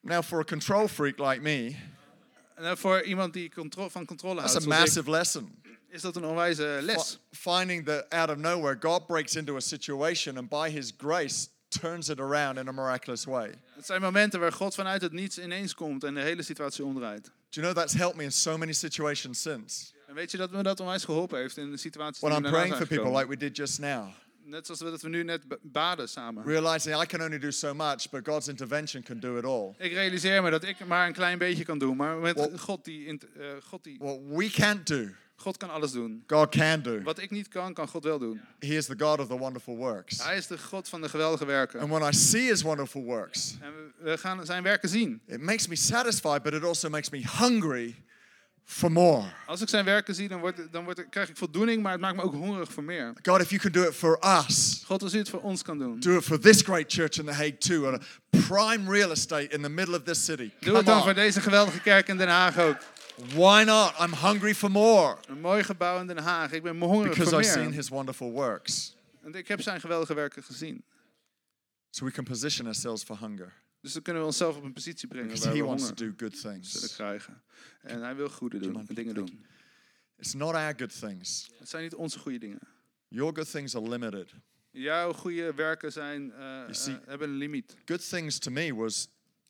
Now, 0.01 0.23
for 0.23 0.41
a 0.41 0.45
control 0.45 0.89
freak 0.89 1.19
like 1.19 1.41
me, 1.43 1.67
eh, 1.67 1.75
voor 2.63 3.03
iemand 3.03 3.33
die 3.33 3.51
contro 3.55 3.89
van 3.89 4.05
controle 4.05 4.41
that's 4.41 4.53
houdt, 4.53 4.67
a 4.67 4.71
zoals 4.71 4.81
ik, 4.81 4.85
massive 4.85 5.11
lesson. 5.11 5.63
is 5.89 6.01
dat 6.01 6.17
een 6.17 6.25
onwijze 6.25 6.79
les. 6.83 7.19
Fi- 7.31 7.51
finding 7.51 7.85
that 7.87 8.09
out 8.09 8.31
of 8.31 8.37
nowhere, 8.37 8.77
God 8.81 9.07
breaks 9.07 9.35
into 9.37 9.57
a 9.57 9.61
situation 9.61 10.37
and 10.37 10.49
by 10.49 10.71
His 10.71 10.93
grace 10.97 11.49
turns 11.69 12.09
it 12.09 12.21
around 12.21 12.59
in 12.59 12.69
a 12.69 12.73
miraculous 12.73 13.25
way. 13.25 13.55
Het 13.75 13.87
zijn 13.87 14.01
momenten 14.01 14.41
waar 14.41 14.53
God 14.53 14.75
vanuit 14.75 15.03
het 15.03 15.13
niets 15.13 15.39
ineens 15.39 15.75
komt 15.75 16.05
en 16.05 16.15
de 16.15 16.21
hele 16.21 16.43
situatie 16.43 16.85
omdraait. 16.85 17.25
Do 17.25 17.31
you 17.61 17.67
know 17.67 17.85
that's 17.85 17.95
helped 17.95 18.17
me 18.17 18.23
in 18.23 18.33
so 18.33 18.59
many 18.59 18.73
situations 18.73 19.43
since? 19.43 19.85
En 20.07 20.15
weet 20.15 20.31
je 20.31 20.37
dat 20.37 20.51
me 20.51 20.63
dat 20.63 20.81
onwijs 20.81 21.05
geholpen 21.05 21.39
heeft 21.39 21.57
in 21.57 21.71
de 21.71 21.77
situaties 21.77 22.21
When 22.21 22.33
die 22.33 22.45
I'm 22.45 22.51
praying 22.51 22.77
for 22.77 22.87
people 22.87 23.11
like 23.19 23.29
we 23.29 23.37
did 23.37 23.57
just 23.57 23.79
now, 23.79 24.09
Net 24.49 24.67
zoals 24.67 24.81
we 24.81 24.91
dat 24.91 25.03
we 25.03 25.09
nu 25.09 25.23
net 25.25 25.43
baden 25.63 26.09
samen. 26.09 26.45
realizing 26.45 27.03
I 27.03 27.07
can 27.07 27.21
only 27.23 27.39
do 27.39 27.51
so 27.51 27.75
much, 27.75 28.11
but 28.11 28.27
God's 28.27 28.49
intervention 28.49 29.03
can 29.03 29.21
do 29.21 29.37
it 29.39 29.45
all. 29.45 29.75
Ik 29.79 29.93
realiseer 29.93 30.43
me 30.43 30.51
dat 30.51 30.65
ik 30.65 30.87
maar 30.87 31.07
een 31.07 31.13
klein 31.13 31.39
beetje 31.39 31.65
kan 31.65 31.79
doen, 31.79 31.97
maar 31.97 32.17
met 32.17 32.49
God, 32.57 32.85
die, 32.85 33.07
eh, 33.09 33.47
God, 33.65 33.85
die, 33.85 33.97
What 33.99 34.19
we 34.29 34.51
can't 34.51 34.87
do, 34.87 35.09
God 35.37 35.57
kan 35.57 35.71
alles 35.71 35.93
doen. 35.93 36.25
God 36.27 36.49
can 36.51 36.83
do. 36.83 37.03
Wat 37.03 37.19
ik 37.19 37.31
niet 37.31 37.49
kan, 37.49 37.75
kan 37.75 37.89
God 37.89 38.05
wel 38.05 38.19
doen. 38.19 38.41
He 38.59 38.77
is 38.77 38.87
the 38.87 38.95
God 38.99 39.19
of 39.21 39.27
the 39.27 39.39
wonderful 39.39 39.77
works. 39.77 40.25
Hij 40.25 40.37
is 40.37 40.47
de 40.47 40.59
God 40.59 40.89
van 40.89 41.01
de 41.01 41.09
geweldige 41.09 41.45
werken. 41.45 41.81
And 41.81 41.91
when 41.91 42.03
I 42.09 42.13
see 42.13 42.43
His 42.49 42.63
wonderful 42.63 43.03
works, 43.03 43.57
En 43.61 43.73
we 43.99 44.19
gaan 44.19 44.47
zijn 44.47 44.63
werken 44.63 44.89
zien. 44.89 45.21
it 45.27 45.41
makes 45.41 45.67
me 45.67 45.77
satisfied, 45.77 46.43
but 46.43 46.53
it 46.55 46.65
also 46.65 46.89
makes 46.89 47.11
me 47.11 47.23
hungry 47.27 47.95
for 48.71 48.93
more. 48.93 49.25
Als 49.47 49.61
ik 49.61 49.69
zijn 49.69 49.85
werken 49.85 50.15
zie, 50.15 50.29
dan, 50.29 50.41
wordt, 50.41 50.73
dan 50.73 50.85
wordt, 50.85 51.09
krijg 51.11 51.29
ik 51.29 51.37
voldoening, 51.37 51.83
maar 51.83 51.93
het 51.93 52.01
maakt 52.01 52.17
me 52.17 52.23
ook 52.23 52.35
hongerig 52.35 52.73
voor 52.73 52.83
meer. 52.83 53.13
God, 53.23 53.41
if 53.41 53.51
you 53.51 53.61
can 53.61 53.73
do 53.73 53.83
it 53.83 53.95
for 53.95 54.19
us, 54.47 54.83
God, 54.87 55.03
als 55.03 55.15
u 55.15 55.19
het 55.19 55.29
voor 55.29 55.41
ons 55.41 55.63
kan 55.63 55.79
doen. 55.79 56.01
do 56.01 56.17
it 56.17 56.25
for 56.25 56.41
this 56.41 56.63
great 56.63 56.93
church 56.93 57.19
in 57.19 57.25
The 57.25 57.33
Hague 57.33 57.59
too, 57.59 57.87
and 57.87 58.03
a 58.03 58.07
prime 58.47 58.91
real 58.91 59.11
estate 59.11 59.49
in 59.49 59.63
the 59.63 59.69
middle 59.69 59.97
of 59.97 60.03
this 60.03 60.25
city. 60.25 60.51
Doe 60.61 60.77
het 60.77 60.87
dan 60.87 61.01
voor 61.01 61.09
on. 61.09 61.15
deze 61.15 61.41
geweldige 61.41 61.81
kerk 61.81 62.09
in 62.09 62.17
Den 62.17 62.29
Haag 62.29 62.59
ook. 62.59 62.77
Why 63.35 63.63
not? 63.67 63.93
I'm 64.01 64.13
hungry 64.13 64.55
for 64.55 64.71
more 64.71 65.17
Een 65.29 65.41
mooi 65.41 65.65
gebouw 65.65 66.01
in 66.01 66.07
Den 66.07 66.19
Haag. 66.19 66.53
Ik 66.53 66.63
ben 66.63 66.81
hongerig 66.81 67.09
because 67.09 67.31
voor 67.31 67.41
I've 67.41 67.51
seen 67.51 67.65
meer. 67.65 67.75
His 67.75 67.89
wonderful 67.89 68.31
works. 68.31 68.97
En 69.23 69.35
ik 69.35 69.49
heb 69.49 69.63
zijn 69.63 69.81
geweldige 69.81 70.15
werken 70.15 70.43
gezien. 70.43 70.85
So 71.91 72.05
we 72.05 72.11
can 72.11 72.25
position 72.25 72.67
ourselves 72.67 73.03
for 73.03 73.19
hunger 73.21 73.53
Dus 73.81 73.93
dan 73.93 74.03
kunnen 74.03 74.23
we 74.23 74.29
onszelf 74.29 74.57
op 74.57 74.63
een 74.63 74.73
positie 74.73 75.09
brengen 75.09 75.27
because 75.29 75.47
waar 75.47 75.57
He 75.57 75.63
we 75.63 75.69
wants 75.69 75.87
to 75.89 75.95
honger 75.95 76.17
do 76.17 76.25
good 76.27 76.39
zullen 76.39 76.61
things. 76.61 76.95
krijgen. 76.95 77.43
En 77.83 78.03
hij 78.03 78.17
wil 78.17 78.29
goede 78.29 78.59
doen, 78.59 78.87
dingen 78.89 79.15
Thank 79.15 79.27
doen. 79.29 79.45
It's 80.17 80.33
not 80.35 80.55
our 80.55 80.75
good 80.77 80.99
things. 81.01 81.51
Het 81.59 81.69
zijn 81.69 81.83
niet 81.83 81.95
onze 81.95 82.19
goede 82.19 82.39
dingen. 82.39 82.59
Your 83.09 83.35
good 83.37 83.51
things 83.51 83.75
are 83.75 83.89
limited. 83.89 84.33
Jouw 84.71 85.13
goede 85.13 85.55
werken 85.55 85.93
zijn, 85.93 86.33
eh, 86.33 86.65
see- 86.71 86.95
eh, 86.95 87.07
hebben 87.07 87.29
een 87.29 87.37
limiet. 87.37 87.77
Good 87.85 88.09
things 88.09 88.39
to 88.39 88.51
me 88.51 88.75
was 88.75 89.09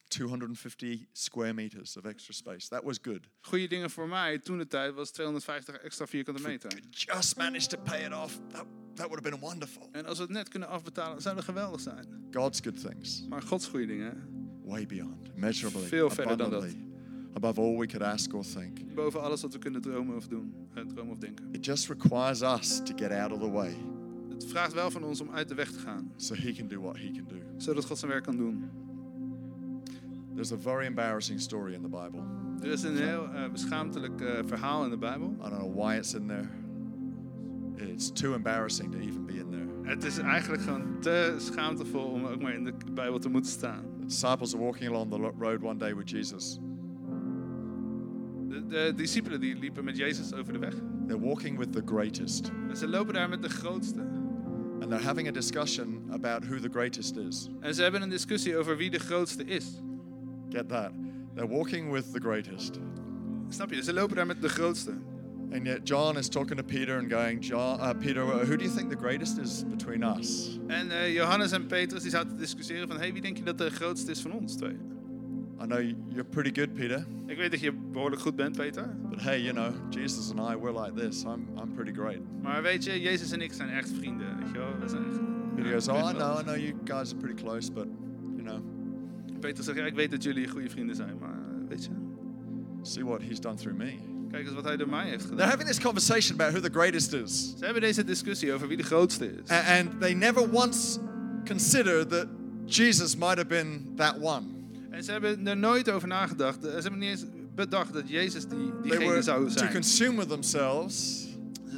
250 0.08 1.06
square 1.12 1.52
meters 1.52 1.96
of 1.96 2.04
extra 2.04 2.32
space. 2.34 2.68
That 2.68 2.82
was 2.82 2.98
good. 3.02 3.20
Goede 3.40 3.66
dingen 3.68 3.90
voor 3.90 4.08
mij 4.08 4.38
toen 4.38 4.58
de 4.58 4.66
tijd 4.66 4.94
was 4.94 5.10
250 5.10 5.74
extra 5.74 6.06
vierkante 6.06 6.42
meter. 6.42 6.70
Just 6.90 7.36
managed 7.36 7.68
to 7.70 7.78
pay 7.84 8.04
it 8.06 8.12
off. 8.12 8.40
That, 8.52 8.64
that 8.94 9.06
would 9.08 9.24
have 9.24 9.30
been 9.30 9.40
wonderful. 9.40 9.88
En 9.92 10.06
als 10.06 10.16
we 10.18 10.22
het 10.22 10.32
net 10.32 10.48
kunnen 10.48 10.68
afbetalen, 10.68 11.22
zou 11.22 11.34
dat 11.34 11.44
geweldig 11.44 11.80
zijn. 11.80 12.06
God's 12.30 12.60
good 12.60 12.80
things, 12.80 13.26
Maar 13.28 13.42
Gods 13.42 13.66
goede 13.66 13.86
dingen, 13.86 14.28
way 14.64 14.86
beyond, 14.86 15.28
immeasurably, 15.34 15.86
Veel 15.86 16.10
verder 16.10 16.36
dan 16.36 16.50
dat. 16.50 16.66
above 17.34 17.60
all 17.60 17.76
we 17.78 17.86
could 17.86 18.02
ask 18.02 18.34
or 18.34 18.44
think. 18.44 18.94
boven 18.94 19.22
alles 19.22 19.42
wat 19.42 19.52
we 19.52 19.58
kunnen 19.58 19.80
dromen 19.80 20.16
of 20.16 20.26
doen, 20.28 20.54
eh, 20.74 20.82
dromen 20.84 21.12
of 21.12 21.18
denken. 21.18 21.48
It 21.52 21.64
just 21.64 21.88
requires 21.88 22.40
us 22.42 22.80
to 22.84 22.94
get 22.96 23.10
out 23.10 23.32
of 23.32 23.40
the 23.40 23.50
way 23.50 23.76
Het 24.28 24.46
vraagt 24.46 24.72
wel 24.72 24.90
van 24.90 25.04
ons 25.04 25.20
om 25.20 25.30
uit 25.30 25.48
de 25.48 25.54
weg 25.54 25.70
te 25.72 25.78
gaan, 25.78 26.12
so 26.16 26.34
He 26.34 26.52
can 26.52 26.68
do 26.68 26.80
what 26.80 26.96
He 26.96 27.10
can 27.10 27.24
do. 27.28 27.36
zodat 27.56 27.84
God 27.84 27.98
zijn 27.98 28.10
werk 28.10 28.24
kan 28.24 28.36
doen. 28.36 28.70
There's 30.38 30.52
a 30.52 30.56
very 30.56 30.86
embarrassing 30.86 31.40
story 31.40 31.74
in 31.74 31.82
the 31.82 31.88
Bible. 31.88 32.22
Er 32.62 32.70
is 32.70 32.82
een 32.82 32.96
heel 32.96 33.28
beschaamtelijk 33.52 34.20
eh, 34.20 34.38
verhaal 34.46 34.84
in 34.84 34.90
de 34.90 34.96
Bijbel. 34.96 35.36
I 35.40 35.48
don't 35.48 35.58
know 35.58 35.74
why 35.74 35.96
it's 35.96 36.14
in 36.14 36.26
there. 36.26 36.48
It's 37.92 38.12
too 38.12 38.34
embarrassing 38.34 38.92
to 38.92 38.98
even 38.98 39.26
be 39.26 39.32
in 39.32 39.50
there. 39.50 39.66
Het 39.82 40.04
is 40.04 40.18
eigenlijk 40.18 40.62
gewoon 40.62 41.00
te 41.00 41.34
schaamtevol 41.38 42.04
om 42.04 42.24
ook 42.24 42.42
maar 42.42 42.54
in 42.54 42.64
de 42.64 42.72
Bijbel 42.92 43.18
te 43.18 43.28
moeten 43.28 43.50
staan. 43.50 43.82
The 44.00 44.06
disciples 44.06 44.54
are 44.54 44.64
walking 44.64 44.90
along 44.90 45.10
the 45.10 45.32
road 45.38 45.62
one 45.62 45.78
day 45.78 45.96
with 45.96 46.10
Jesus. 46.10 46.58
De, 48.48 48.66
de 48.66 48.92
discipelen 48.96 49.40
die 49.40 49.58
liepen 49.58 49.84
met 49.84 49.96
Jezus 49.96 50.34
over 50.34 50.52
de 50.52 50.58
weg. 50.58 50.74
They're 51.06 51.24
walking 51.26 51.58
with 51.58 51.72
the 51.72 51.82
greatest. 51.84 52.50
En 52.68 52.76
ze 52.76 52.88
lopen 52.88 53.14
daar 53.14 53.28
met 53.28 53.42
de 53.42 53.50
grootste. 53.50 54.00
And 54.80 54.90
they're 54.90 55.04
having 55.04 55.28
a 55.28 55.32
discussion 55.32 56.02
about 56.10 56.44
who 56.44 56.60
the 56.60 56.70
greatest 56.70 57.16
is. 57.16 57.48
En 57.60 57.74
ze 57.74 57.82
hebben 57.82 58.02
een 58.02 58.10
discussie 58.10 58.56
over 58.56 58.76
wie 58.76 58.90
de 58.90 58.98
grootste 58.98 59.44
is. 59.44 59.80
Get 60.50 60.68
that? 60.68 60.92
They're 61.34 61.48
walking 61.48 61.92
with 61.92 62.12
the 62.12 62.20
greatest. 62.20 62.78
Snap 63.48 63.70
je? 63.72 63.82
Ze 63.82 63.92
lopen 63.92 64.16
daar 64.16 64.26
met 64.26 64.42
de 64.42 64.48
grootste. 64.48 64.92
And 65.52 65.66
yet 65.66 65.88
John 65.88 66.16
is 66.16 66.28
talking 66.28 66.56
to 66.58 66.62
Peter 66.62 66.98
and 66.98 67.10
going, 67.12 67.44
John, 67.44 67.80
uh, 67.80 67.90
Peter, 67.98 68.22
uh, 68.22 68.44
who 68.44 68.56
do 68.56 68.64
you 68.64 68.76
think 68.76 68.90
the 68.90 68.96
greatest 68.96 69.38
is 69.38 69.64
between 69.68 70.02
us? 70.02 70.58
En 70.66 70.90
eh, 70.90 71.14
Johannes 71.14 71.52
en 71.52 71.66
Petrus 71.66 72.02
die 72.02 72.10
zaten 72.10 72.28
te 72.28 72.36
discussiëren 72.36 72.88
van... 72.88 72.96
Hey, 72.98 73.12
wie 73.12 73.22
denk 73.22 73.36
je 73.36 73.42
dat 73.42 73.58
de 73.58 73.70
grootste 73.70 74.10
is 74.10 74.20
van 74.20 74.32
ons 74.32 74.56
twee? 74.56 74.76
I 75.62 75.66
know 75.66 75.80
you're 76.08 76.24
pretty 76.24 76.60
good, 76.60 76.74
Peter, 76.74 77.06
Ik 77.26 77.36
weet 77.36 77.50
dat 77.50 77.60
je 77.60 77.72
behoorlijk 77.72 78.22
goed 78.22 78.36
bent, 78.36 78.56
Peter. 78.56 78.96
but 79.10 79.20
hey, 79.22 79.40
you 79.42 79.52
know, 79.52 79.72
Jesus 79.90 80.30
and 80.30 80.38
I, 80.52 80.56
we're 80.56 80.80
like 80.84 80.94
this. 80.94 81.22
I'm, 81.24 81.48
I'm 81.62 81.72
pretty 81.74 81.92
great. 81.92 82.20
Maar 82.42 82.62
weet 82.62 82.84
je, 82.84 83.00
Jezus 83.00 83.30
en 83.32 83.40
ik 83.40 83.52
zijn 83.52 83.68
echt 83.68 83.90
vrienden. 83.90 84.36
Weet 84.38 84.50
je 84.52 84.58
wel? 84.58 84.78
We 84.80 84.88
zijn, 84.88 85.04
Peter 85.54 85.70
Ja, 85.70 85.72
goes, 85.72 85.88
Oh, 85.88 86.10
I 86.10 86.14
know, 86.14 86.38
I 86.40 86.42
know 86.42 86.56
you 86.56 86.74
guys 86.84 87.12
are 87.12 87.20
pretty 87.20 87.42
close, 87.42 87.72
but, 87.72 87.86
you 88.36 88.42
know, 88.42 88.60
Peter 89.40 89.64
zegt, 89.64 89.78
ja, 89.78 89.84
ik 89.84 89.94
weet 89.94 90.10
dat 90.10 90.22
jullie 90.22 90.48
goede 90.48 90.70
vrienden 90.70 90.96
zijn, 90.96 91.16
maar 91.20 91.30
eh, 91.32 91.68
weet 91.68 91.84
je, 91.84 91.90
see 92.82 93.04
what 93.04 93.20
he's 93.22 93.40
done 93.40 93.56
through 93.56 93.78
me. 93.78 93.92
kijk 94.30 94.44
eens 94.46 94.54
wat 94.54 94.64
hij 94.64 94.76
door 94.76 94.88
mij 94.88 95.04
heeft 95.08 95.18
They're 95.18 95.28
gedaan. 95.34 95.48
having 95.48 95.68
this 95.68 95.80
conversation 95.80 96.40
about 96.40 96.52
who 96.52 96.68
the 96.68 96.78
greatest 96.78 97.12
is. 97.12 97.54
Ze 97.58 97.64
hebben 97.64 97.82
deze 97.82 98.04
discussie 98.04 98.52
over 98.52 98.68
wie 98.68 98.76
de 98.76 98.82
grootste 98.82 99.26
is. 99.32 99.50
And 99.50 100.00
they 100.00 100.14
never 100.14 100.50
once 100.52 100.98
considered 101.46 102.08
that 102.10 102.26
Jesus 102.66 103.16
might 103.16 103.36
have 103.36 103.46
been 103.46 103.92
that 103.96 104.16
one. 104.20 104.42
En 104.90 105.04
ze 105.04 105.10
hebben 105.10 105.46
er 105.46 105.56
nooit 105.56 105.90
over 105.90 106.08
nagedacht. 106.08 106.62
Ze 106.62 106.68
hebben 106.68 106.98
niet 106.98 107.08
eens 107.10 107.24
bedacht 107.54 107.92
dat 107.92 108.08
Jezus 108.08 108.46
die, 108.48 108.72
diegene 108.82 109.22
zou 109.22 109.44
to 109.44 109.50
zijn. 109.58 109.72
consume 109.72 110.16
with 110.16 110.28
themselves, 110.28 111.26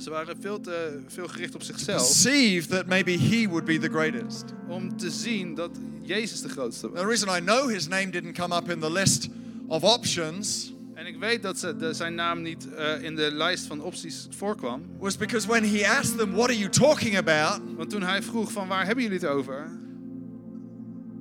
Ze 0.01 0.11
waren 0.11 0.37
veel 0.41 0.61
te 0.61 1.01
veel 1.07 1.29
gericht 1.29 1.55
op 1.55 1.63
zichzelf 1.63 1.97
perceive 1.99 2.69
that 2.69 2.87
maybe 2.87 3.11
he 3.11 3.47
would 3.49 3.65
be 3.65 3.79
the 3.79 3.89
greatest. 3.89 4.45
om 4.69 4.97
te 4.97 5.11
zien 5.11 5.55
dat 5.55 5.71
Jezus 6.11 6.41
de 6.41 6.49
grootste 6.49 6.89
was. 6.91 7.01
the 7.01 7.07
reason 7.07 7.29
I 7.37 7.41
know 7.41 7.69
his 7.69 7.87
name 7.89 8.11
didn't 8.11 8.35
come 8.35 8.57
up 8.57 8.69
in 8.71 8.81
the 8.81 8.91
list 8.91 9.29
of 9.69 9.83
options 9.83 10.73
En 10.95 11.07
ik 11.07 11.19
weet 11.19 11.43
dat 11.43 11.59
ze, 11.59 11.77
de, 11.77 11.93
zijn 11.93 12.15
naam 12.15 12.43
niet 12.43 12.69
eh, 12.75 13.03
in 13.03 13.17
de 13.17 13.31
lijst 13.33 13.67
van 13.67 13.81
opties 13.83 14.27
voorkwam. 14.31 14.83
was 14.99 15.17
because 15.17 15.47
when 15.49 15.65
he 15.65 15.89
asked 15.99 16.19
them, 16.19 16.31
What 16.33 16.49
are 16.49 16.59
you 16.59 16.71
talking 16.71 17.17
about? 17.17 17.61
Want 17.77 17.91
toen 17.91 18.03
hij 18.03 18.23
vroeg 18.23 18.53
van 18.53 18.69
waar 18.69 18.87
hebben 18.87 19.05
jullie 19.05 19.19
het 19.19 19.29
over, 19.29 19.71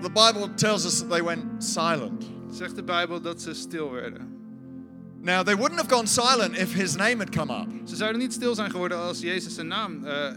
The 0.02 0.10
Bible 0.12 0.54
tells 0.56 0.86
us 0.86 0.98
that 1.00 1.10
they 1.10 1.24
went 1.24 1.44
silent. 1.64 2.24
zegt 2.52 2.76
de 2.76 2.84
Bijbel 2.84 3.22
dat 3.22 3.42
ze 3.42 3.54
stil 3.54 3.92
werden. 3.92 4.38
Now, 5.22 5.44
they 5.46 5.56
wouldn't 5.56 5.80
have 5.80 5.90
gone 5.94 6.08
silent 6.08 6.58
if 6.58 6.74
his 6.74 6.96
name 6.96 7.18
had 7.18 7.30
come 7.30 7.54
up. 7.62 7.68
Ze 7.88 7.96
zouden 7.96 8.22
niet 8.22 8.34
stil 8.34 8.56
zijn 8.56 8.72
geworden 8.72 8.98
als 8.98 9.20
Jezus 9.20 9.54
zijn 9.56 9.68
naam 9.68 10.06
eh, 10.06 10.32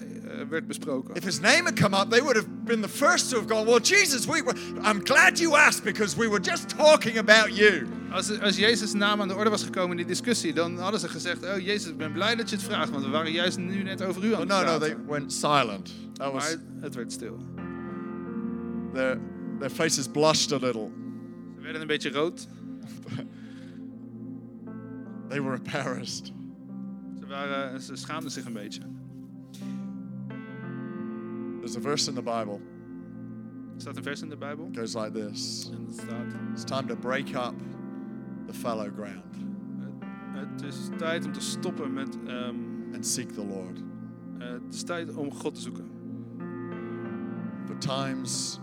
werd 0.49 0.67
besproken. 0.67 1.15
If 1.15 1.25
his 1.25 1.41
name 1.41 1.65
had 1.65 1.77
come 1.81 1.95
up, 1.97 2.11
they 2.11 2.21
would 2.21 2.37
have 2.37 2.49
been 2.65 2.81
the 2.83 2.89
first 2.89 3.31
to 3.31 3.37
have 3.37 3.49
gone, 3.49 3.65
Well, 3.67 3.81
Jesus, 3.81 4.27
we 4.27 4.43
were, 4.43 4.55
I'm 4.83 5.05
glad 5.05 5.39
you 5.39 5.57
asked 5.57 5.85
because 5.85 6.17
we 6.17 6.29
were 6.29 6.41
just 6.51 6.69
talking 6.69 7.19
about 7.19 7.57
you. 7.57 7.87
Als, 8.11 8.41
als 8.41 8.57
Jezus' 8.57 8.93
naam 8.93 9.21
aan 9.21 9.29
de 9.29 9.35
orde 9.35 9.51
was 9.51 9.63
gekomen 9.65 9.91
in 9.91 9.97
die 9.97 10.07
discussie, 10.07 10.53
dan 10.53 10.79
hadden 10.79 11.01
ze 11.01 11.09
gezegd: 11.09 11.45
Oh 11.45 11.59
Jezus, 11.59 11.91
ik 11.91 11.97
ben 11.97 12.13
blij 12.13 12.35
dat 12.35 12.51
je 12.51 12.57
het 12.57 12.65
vraagt, 12.65 12.91
want 12.91 13.05
we 13.05 13.11
waren 13.11 13.33
juist 13.33 13.59
nu 13.59 13.83
net 13.83 14.03
over 14.03 14.25
u 14.25 14.35
aan 14.35 14.47
But 14.47 14.57
het 14.57 14.67
no, 14.67 14.73
no, 14.73 14.79
praten. 14.79 14.81
they 14.81 14.97
went 15.07 15.33
silent. 15.33 15.93
That 16.13 16.33
was, 16.33 16.43
Maar 16.43 16.57
het 16.81 16.95
werd 16.95 17.13
stil. 17.13 17.39
their, 18.95 19.19
their 19.59 19.71
faces 19.71 20.09
blushed 20.09 20.53
a 20.53 20.57
little. 20.67 20.91
Ze 21.57 21.63
werden 21.63 21.81
een 21.81 21.87
beetje 21.87 22.11
rood. 22.11 22.47
They 25.29 25.41
were 25.43 25.55
embarrassed. 25.55 26.33
Ze, 27.21 27.27
waren, 27.27 27.81
ze 27.81 27.97
schaamden 27.97 28.31
zich 28.31 28.45
een 28.45 28.53
beetje. 28.53 28.81
There's 31.63 31.77
a 31.77 31.81
verse 31.81 32.09
in 32.11 32.15
the 32.15 32.23
Bible. 32.23 32.61
Er 33.75 33.81
staat 33.81 33.97
een 33.97 34.03
vers 34.03 34.23
in 34.23 34.29
the 34.29 34.37
Bible? 34.37 34.67
It 34.71 34.77
goes 34.79 34.95
like 34.95 35.13
this 35.13 35.71
het 35.87 35.95
staat: 35.95 36.35
It's 36.53 36.65
time 36.65 36.87
to 36.87 36.97
break 36.97 37.35
up 37.35 37.55
the 38.47 38.55
fallow 38.55 38.91
ground 38.95 39.25
Het 40.33 40.63
is 40.63 40.89
tijd 40.99 41.25
om 41.25 41.33
te 41.33 41.41
stoppen 41.41 41.93
met. 41.93 42.19
ehm, 42.27 42.55
and 42.95 43.07
seek 43.07 43.33
the 43.33 43.45
Lord. 43.45 43.83
eh, 44.39 44.49
het 44.49 44.75
is 44.75 44.83
tijd 44.83 45.15
om 45.17 45.33
God 45.33 45.55
te 45.55 45.61
zoeken. 45.61 45.85
For 47.67 47.79
times, 47.79 48.61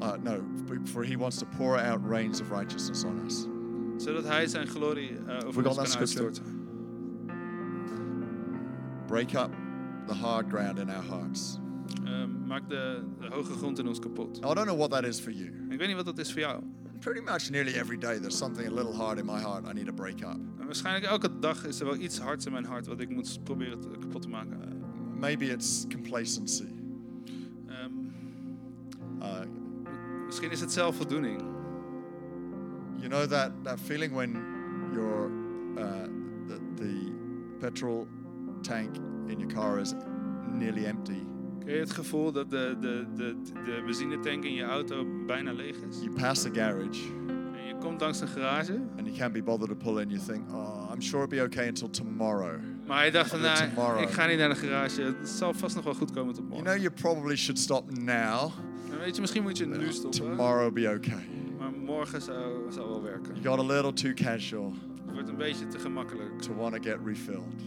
uh, 0.00 0.12
no, 0.22 0.40
for 0.84 1.04
he 1.04 1.16
wants 1.16 1.36
to 1.38 1.46
pour 1.56 1.78
out 1.80 2.00
rains 2.06 2.40
of 2.40 2.50
righteousness 2.50 3.04
on 3.04 3.20
us. 3.26 3.46
Zodat 3.96 4.24
Hij 4.24 4.46
zijn 4.46 4.66
glorie 4.66 5.10
We 5.24 5.46
over 5.46 5.66
ons 5.66 5.76
kan 5.76 5.84
that 5.84 5.96
uitstorten. 5.96 6.44
Break 9.06 9.34
up 9.34 9.50
the 10.06 10.14
hard 10.14 10.48
ground 10.48 10.78
in 10.78 10.88
our 10.90 11.04
hearts. 11.04 11.58
Ehm, 12.04 12.46
maak 12.46 12.68
de, 12.68 13.02
de 13.20 13.26
hoge 13.30 13.52
grond 13.52 13.78
in 13.78 13.88
ons 13.88 13.98
kapot. 13.98 14.36
I 14.38 14.40
don't 14.40 14.64
know 14.64 14.76
what 14.76 14.90
that 14.90 15.04
is 15.04 15.20
for 15.20 15.32
you. 15.32 15.50
Ik 15.70 15.78
weet 15.78 15.86
niet 15.86 15.96
wat 15.96 16.04
dat 16.04 16.18
is 16.18 16.32
voor 16.32 16.40
jou. 16.40 16.62
Pretty 16.98 17.20
much 17.20 17.50
nearly 17.50 17.72
every 17.72 17.98
day, 17.98 18.18
there's 18.18 18.36
something 18.36 18.68
a 18.68 18.74
little 18.74 18.94
hard 18.94 19.18
in 19.18 19.26
my 19.26 19.40
heart 19.40 19.66
I 19.68 19.72
need 19.72 19.86
to 19.86 19.92
break 19.92 20.20
up. 20.20 20.38
En 20.58 20.64
waarschijnlijk 20.64 21.04
elke 21.06 21.38
dag 21.38 21.66
is 21.66 21.80
er 21.80 21.86
wel 21.86 21.96
iets 21.96 22.18
hards 22.18 22.46
in 22.46 22.52
mijn 22.52 22.64
hart 22.64 22.86
wat 22.86 23.00
ik 23.00 23.08
moet 23.10 23.40
proberen 23.44 23.80
te, 23.80 23.88
kapot 24.00 24.22
te 24.22 24.28
maken. 24.28 24.58
Maybe 25.18 25.44
it's 25.44 25.86
complacency. 25.90 26.64
Ehm, 27.66 27.90
Uh, 29.22 29.40
misschien 30.26 30.50
is 30.50 30.60
het 30.60 30.72
zelfvoldoening. 30.72 31.40
you 32.98 33.08
know 33.08 33.24
that, 33.26 33.50
that 33.64 33.80
feeling 33.80 34.12
when 34.14 34.32
your 34.92 35.30
uh, 35.76 36.06
the, 36.46 36.58
the 36.76 37.12
petrol 37.60 38.06
tank 38.62 38.96
in 39.28 39.38
your 39.40 39.52
car 39.54 39.78
is 39.80 39.94
nearly 40.52 40.86
empty. 40.86 41.26
Ken 41.64 41.74
je 41.74 41.80
het 41.80 41.90
gevoel 41.90 42.32
dat 42.32 42.50
de, 42.50 42.76
de, 42.80 43.04
de, 43.16 43.36
de 43.64 43.82
benzinetank 43.84 44.44
in 44.44 44.54
je 44.54 44.62
auto 44.62 45.06
bijna 45.26 45.52
leeg 45.52 45.76
is? 45.90 45.96
You 46.00 46.10
pass 46.10 46.46
a 46.46 46.50
garage 46.52 47.02
En 47.56 47.66
je 47.66 47.74
komt 47.80 48.00
langs 48.00 48.20
een 48.20 48.28
garage, 48.28 48.72
and 48.96 49.06
you 49.06 49.16
can't 49.18 49.32
be 49.32 49.42
bothered 49.42 49.78
to 49.78 49.84
pull 49.92 50.02
in. 50.02 50.08
You 50.10 50.20
think, 50.26 50.50
oh, 50.52 50.90
I'm 50.94 51.00
sure 51.02 51.24
it'll 51.24 51.38
be 51.38 51.42
okay 51.44 51.66
until 51.68 51.90
tomorrow. 51.90 52.58
maar 52.86 53.04
je 53.04 53.10
dacht 53.10 53.30
van, 53.30 53.40
nou, 53.40 54.02
ik 54.02 54.08
ga 54.08 54.26
niet 54.26 54.38
naar 54.38 54.48
de 54.48 54.54
garage. 54.54 55.02
Het 55.02 55.28
zal 55.28 55.54
vast 55.54 55.74
nog 55.74 55.84
wel 55.84 55.94
goed 55.94 56.10
komen 56.12 56.34
tot 56.34 56.44
You 56.48 56.48
morgen. 56.48 56.66
know, 56.66 56.82
you 56.82 56.90
probably 57.00 57.36
should 57.36 57.58
stop 57.60 57.98
now. 57.98 58.50
En 58.90 58.98
weet 58.98 59.14
je, 59.14 59.20
misschien 59.20 59.42
moet 59.42 59.58
je 59.58 59.66
nu 59.66 59.92
stoppen, 59.92 60.20
Tomorrow 60.20 60.72
be 60.72 60.92
okay. 60.96 61.26
maar 61.58 61.72
morgen 61.72 62.22
zou, 62.22 62.72
zou 62.72 62.88
wel 62.88 63.02
werken. 63.02 63.34
You 63.40 63.56
got 63.56 63.70
a 63.70 63.74
little 63.74 63.92
too 63.92 64.12
casual 64.14 64.72
Het 65.04 65.12
wordt 65.12 65.28
een 65.28 65.36
beetje 65.36 65.66
te 65.66 65.78
gemakkelijk, 65.78 66.40
to 66.40 66.54
want 66.54 66.74
to 66.74 66.90
get 66.90 66.98
refilled. 67.04 67.62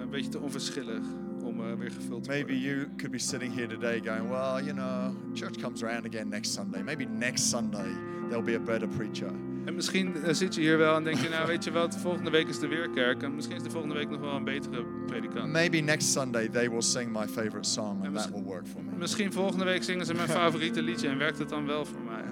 een 0.00 0.10
beetje 0.10 0.30
te 0.30 0.38
onverschillig 0.40 1.02
om 1.42 1.60
eh, 1.60 1.74
weer 1.78 1.90
gevuld 1.90 2.22
te 2.24 2.28
Maybe 2.30 2.52
worden. 2.52 2.62
you 2.62 2.88
could 2.96 3.10
be 3.10 3.18
sitting 3.18 3.54
here 3.54 3.66
today 3.66 4.00
going, 4.04 4.28
well, 4.30 4.64
you 4.64 4.72
know, 4.72 5.14
church 5.34 5.56
comes 5.62 5.82
around 5.82 6.06
again 6.06 6.28
next 6.28 6.52
Sunday. 6.52 6.82
Maybe 6.82 7.04
next 7.04 7.48
Sunday 7.48 7.88
there'll 8.28 8.44
be 8.44 8.54
a 8.54 8.60
better 8.60 8.88
preacher. 8.88 9.30
En 9.64 9.74
misschien 9.74 10.14
eh, 10.14 10.34
zit 10.34 10.54
je 10.54 10.60
hier 10.60 10.78
wel 10.78 10.96
en 10.96 11.04
denk 11.04 11.16
je, 11.18 11.28
nou 11.28 11.46
weet 11.46 11.64
je 11.64 11.70
wat, 11.70 11.96
volgende 11.96 12.30
week 12.30 12.48
is 12.48 12.58
de 12.58 12.66
weerkerk. 12.68 13.22
En 13.22 13.34
misschien 13.34 13.56
is 13.56 13.62
de 13.62 13.70
volgende 13.70 13.94
week 13.94 14.10
nog 14.10 14.20
wel 14.20 14.34
een 14.34 14.44
betere 14.44 14.84
predikant. 15.06 15.52
Maybe 15.52 15.80
next 15.80 16.12
Sunday 16.12 16.48
they 16.48 16.70
will 16.70 16.82
sing 16.82 17.12
my 17.12 17.26
favorite 17.26 17.68
song 17.68 18.04
and 18.04 18.16
that 18.16 18.30
will 18.30 18.42
work 18.42 18.66
for 18.66 18.82
me. 18.84 18.90
Misschien 18.98 19.32
volgende 19.32 19.64
week 19.64 19.82
zingen 19.82 20.06
ze 20.06 20.14
mijn 20.14 20.28
favoriete 20.40 20.82
liedje 20.82 21.08
en 21.08 21.18
werkt 21.18 21.38
het 21.38 21.48
dan 21.48 21.66
wel 21.66 21.84
voor 21.84 22.00
mij. 22.00 22.22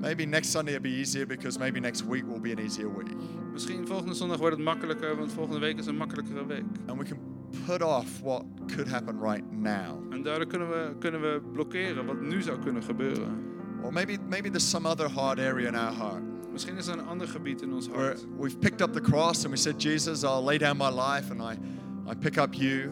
Maybe 0.00 0.24
next 0.24 0.50
Sunday 0.50 0.74
it'll 0.74 0.90
be 0.90 0.96
easier 0.96 1.26
because 1.26 1.58
maybe 1.58 1.80
next 1.80 2.06
week 2.06 2.24
will 2.26 2.40
be 2.40 2.50
an 2.50 2.58
easier 2.58 2.96
week. 2.96 3.08
Misschien 3.52 3.86
volgende 3.86 4.14
zondag 4.14 4.38
wordt 4.38 4.56
het 4.56 4.64
makkelijker, 4.64 5.16
want 5.16 5.32
volgende 5.32 5.60
week 5.60 5.78
is 5.78 5.86
een 5.86 5.96
makkelijkere 5.96 6.46
week. 6.46 6.64
And 6.86 6.98
we 6.98 7.04
can 7.04 7.18
put 7.66 7.82
off 7.82 8.20
what 8.22 8.44
could 8.74 8.88
happen 8.88 9.20
right 9.20 9.52
now. 9.52 10.12
En 10.12 10.22
daardoor 10.22 10.46
kunnen 10.46 10.68
we, 10.68 10.96
kunnen 10.98 11.20
we 11.20 11.40
blokkeren 11.52 12.06
wat 12.06 12.20
nu 12.20 12.42
zou 12.42 12.58
kunnen 12.58 12.82
gebeuren. 12.82 13.44
Or 13.82 13.92
maybe 13.92 14.18
maybe 14.28 14.48
there's 14.50 14.70
some 14.70 14.88
other 14.88 15.10
hard 15.10 15.38
area 15.38 15.68
in 15.68 15.74
our 15.74 15.94
heart 15.94 16.22
Misschien 16.52 16.76
is 16.76 16.86
er 16.86 16.92
een 16.98 17.06
ander 17.06 17.28
gebied 17.28 17.62
in 17.62 17.72
ons 17.72 17.88
where 17.88 18.06
hart. 18.06 18.24
we've 18.38 18.58
picked 18.58 18.80
up 18.80 18.92
the 18.92 19.00
cross 19.00 19.44
and 19.44 19.50
we 19.50 19.56
said, 19.56 19.82
Jesus, 19.82 20.22
I'll 20.22 20.44
lay 20.44 20.58
down 20.58 20.76
my 20.76 20.88
life 20.90 21.30
and 21.30 21.40
I, 21.42 21.58
I 22.10 22.14
pick 22.14 22.36
up 22.36 22.54
you. 22.54 22.90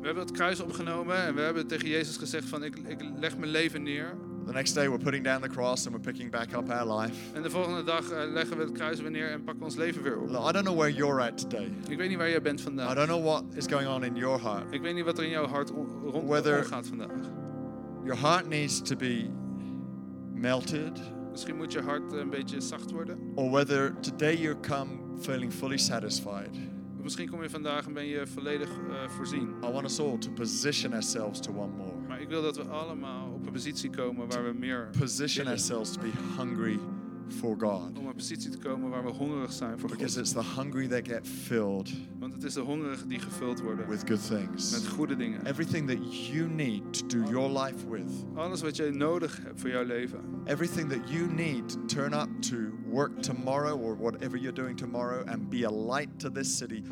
We 0.00 0.06
hebben 0.06 0.22
het 0.24 0.32
kruis 0.32 0.60
opgenomen 0.60 1.16
en 1.16 1.34
we 1.34 1.40
hebben 1.40 1.66
tegen 1.66 1.88
Jezus 1.88 2.16
gezegd 2.16 2.48
van 2.48 2.64
ik, 2.64 2.76
ik 2.86 3.00
leg 3.16 3.38
mijn 3.38 3.50
leven 3.50 3.82
neer. 3.82 4.14
The 4.46 4.52
next 4.52 4.72
day 4.74 4.88
we're 4.88 4.98
putting 5.02 5.24
down 5.24 5.40
the 5.42 5.48
cross 5.48 5.86
and 5.86 5.94
we're 5.94 6.02
picking 6.12 6.30
back 6.30 6.52
up 6.54 6.68
our 6.70 7.00
life. 7.00 7.14
En 7.32 7.42
de 7.42 7.50
volgende 7.50 7.82
dag 7.84 8.10
eh, 8.10 8.32
leggen 8.32 8.56
we 8.56 8.62
het 8.62 8.72
kruis 8.72 9.00
weer 9.00 9.10
neer 9.10 9.30
en 9.30 9.44
pakken 9.44 9.64
ons 9.64 9.76
leven 9.76 10.02
weer 10.02 10.20
op. 10.20 10.28
Look, 10.30 10.48
I 10.48 10.52
don't 10.52 10.64
know 10.64 10.76
where 10.76 10.92
you're 10.94 11.22
at 11.22 11.38
today. 11.38 11.72
Ik 11.88 11.96
weet 11.96 12.08
niet 12.08 12.18
waar 12.18 12.28
jij 12.30 12.42
bent 12.42 12.60
I 12.60 12.62
vandaag. 12.62 12.94
don't 12.94 13.06
know 13.08 13.24
what 13.24 13.44
is 13.54 13.66
going 13.66 13.88
on 13.88 14.04
in 14.04 14.14
your 14.16 14.40
heart. 14.40 14.72
Ik 14.72 14.80
weet 14.82 14.94
niet 14.94 15.04
wat 15.04 15.18
er 15.18 15.24
in 15.24 15.30
jouw 15.30 15.46
hart 15.46 15.70
on- 15.72 15.88
rond 16.04 16.28
Whether- 16.28 16.58
omgaat 16.64 16.86
vandaag. 16.86 17.10
Your 18.04 18.20
heart 18.20 18.48
needs 18.48 18.82
to 18.82 18.96
be 18.96 19.26
melted, 20.34 21.00
Misschien 21.30 21.56
moet 21.56 21.72
je 21.72 21.80
hart 21.80 22.12
een 22.12 22.30
beetje 22.30 22.60
zacht 22.60 22.90
worden. 22.90 23.18
or 23.34 23.50
whether 23.50 23.94
today 24.00 24.36
you 24.36 24.54
come 24.60 24.90
feeling 25.20 25.52
fully 25.52 25.76
satisfied. 25.78 26.56
Misschien 27.02 27.28
kom 27.30 27.42
je 27.42 27.50
vandaag 27.50 27.86
en 27.86 27.92
ben 27.92 28.06
je 28.06 28.26
volledig 28.26 28.68
eh, 28.68 29.08
voorzien. 29.08 29.48
I 29.64 29.70
want 29.72 29.84
us 29.84 29.98
all 30.00 30.18
to 30.18 30.30
position 30.30 30.92
ourselves 30.92 31.40
to 31.40 31.52
one 31.52 31.72
more. 31.76 31.93
Ik 32.24 32.30
wil 32.30 32.42
dat 32.42 32.56
we 32.56 32.62
allemaal 32.62 33.32
op 33.32 33.46
een 33.46 33.52
positie 33.52 33.90
komen 33.90 34.28
waar 34.28 34.44
we 34.44 34.52
meer 34.58 34.88
Position 34.98 35.46
ourselves 35.46 35.90
to 35.92 36.00
be 36.00 36.10
hungry 36.36 36.78
for 37.28 37.56
God. 37.58 37.98
Om 37.98 38.06
een 38.06 38.14
positie 38.14 38.50
te 38.50 38.58
komen 38.58 38.90
waar 38.90 39.04
we 39.04 39.10
hongerig 39.10 39.52
zijn 39.52 39.78
voor 39.78 39.88
Because 39.88 40.18
God. 40.18 40.26
it's 40.26 40.32
the 40.32 40.60
hungry 40.60 40.86
that 40.88 41.08
get 41.08 41.26
filled 41.28 41.90
Want 42.18 42.32
het 42.34 42.44
is 42.44 42.54
de 42.54 42.60
hongerigen 42.60 43.08
die 43.08 43.18
gevuld 43.18 43.60
worden 43.60 43.88
with 43.88 44.02
good 44.08 44.30
met 44.30 44.40
things. 44.48 44.86
goede 44.88 45.16
dingen. 45.16 45.46
Everything 45.46 45.88
that 45.88 46.26
you 46.26 46.48
need 46.48 46.92
to 46.98 47.06
do 47.06 47.30
your 47.30 47.62
life 47.62 47.88
with, 47.90 48.24
Alles 48.34 48.62
wat 48.62 48.76
jij 48.76 48.90
nodig 48.90 49.40
hebt 49.42 49.60
voor 49.60 49.70
jouw 49.70 49.84
leven. 49.84 50.20
everything 50.44 50.88
that 50.90 51.10
you 51.10 51.32
need 51.34 51.68
to 51.68 51.84
turn 51.86 52.12
up 52.12 52.28
to 52.40 52.56
work 52.90 53.22
tomorrow 53.22 53.80
or 53.82 53.96
whatever 53.96 54.38
you're 54.38 54.56
doing 54.60 54.76
tomorrow 54.76 55.26
and 55.26 55.48
be 55.48 55.66
a 55.66 55.70
light 55.70 56.08
to 56.18 56.30
this 56.30 56.56
city, 56.56 56.82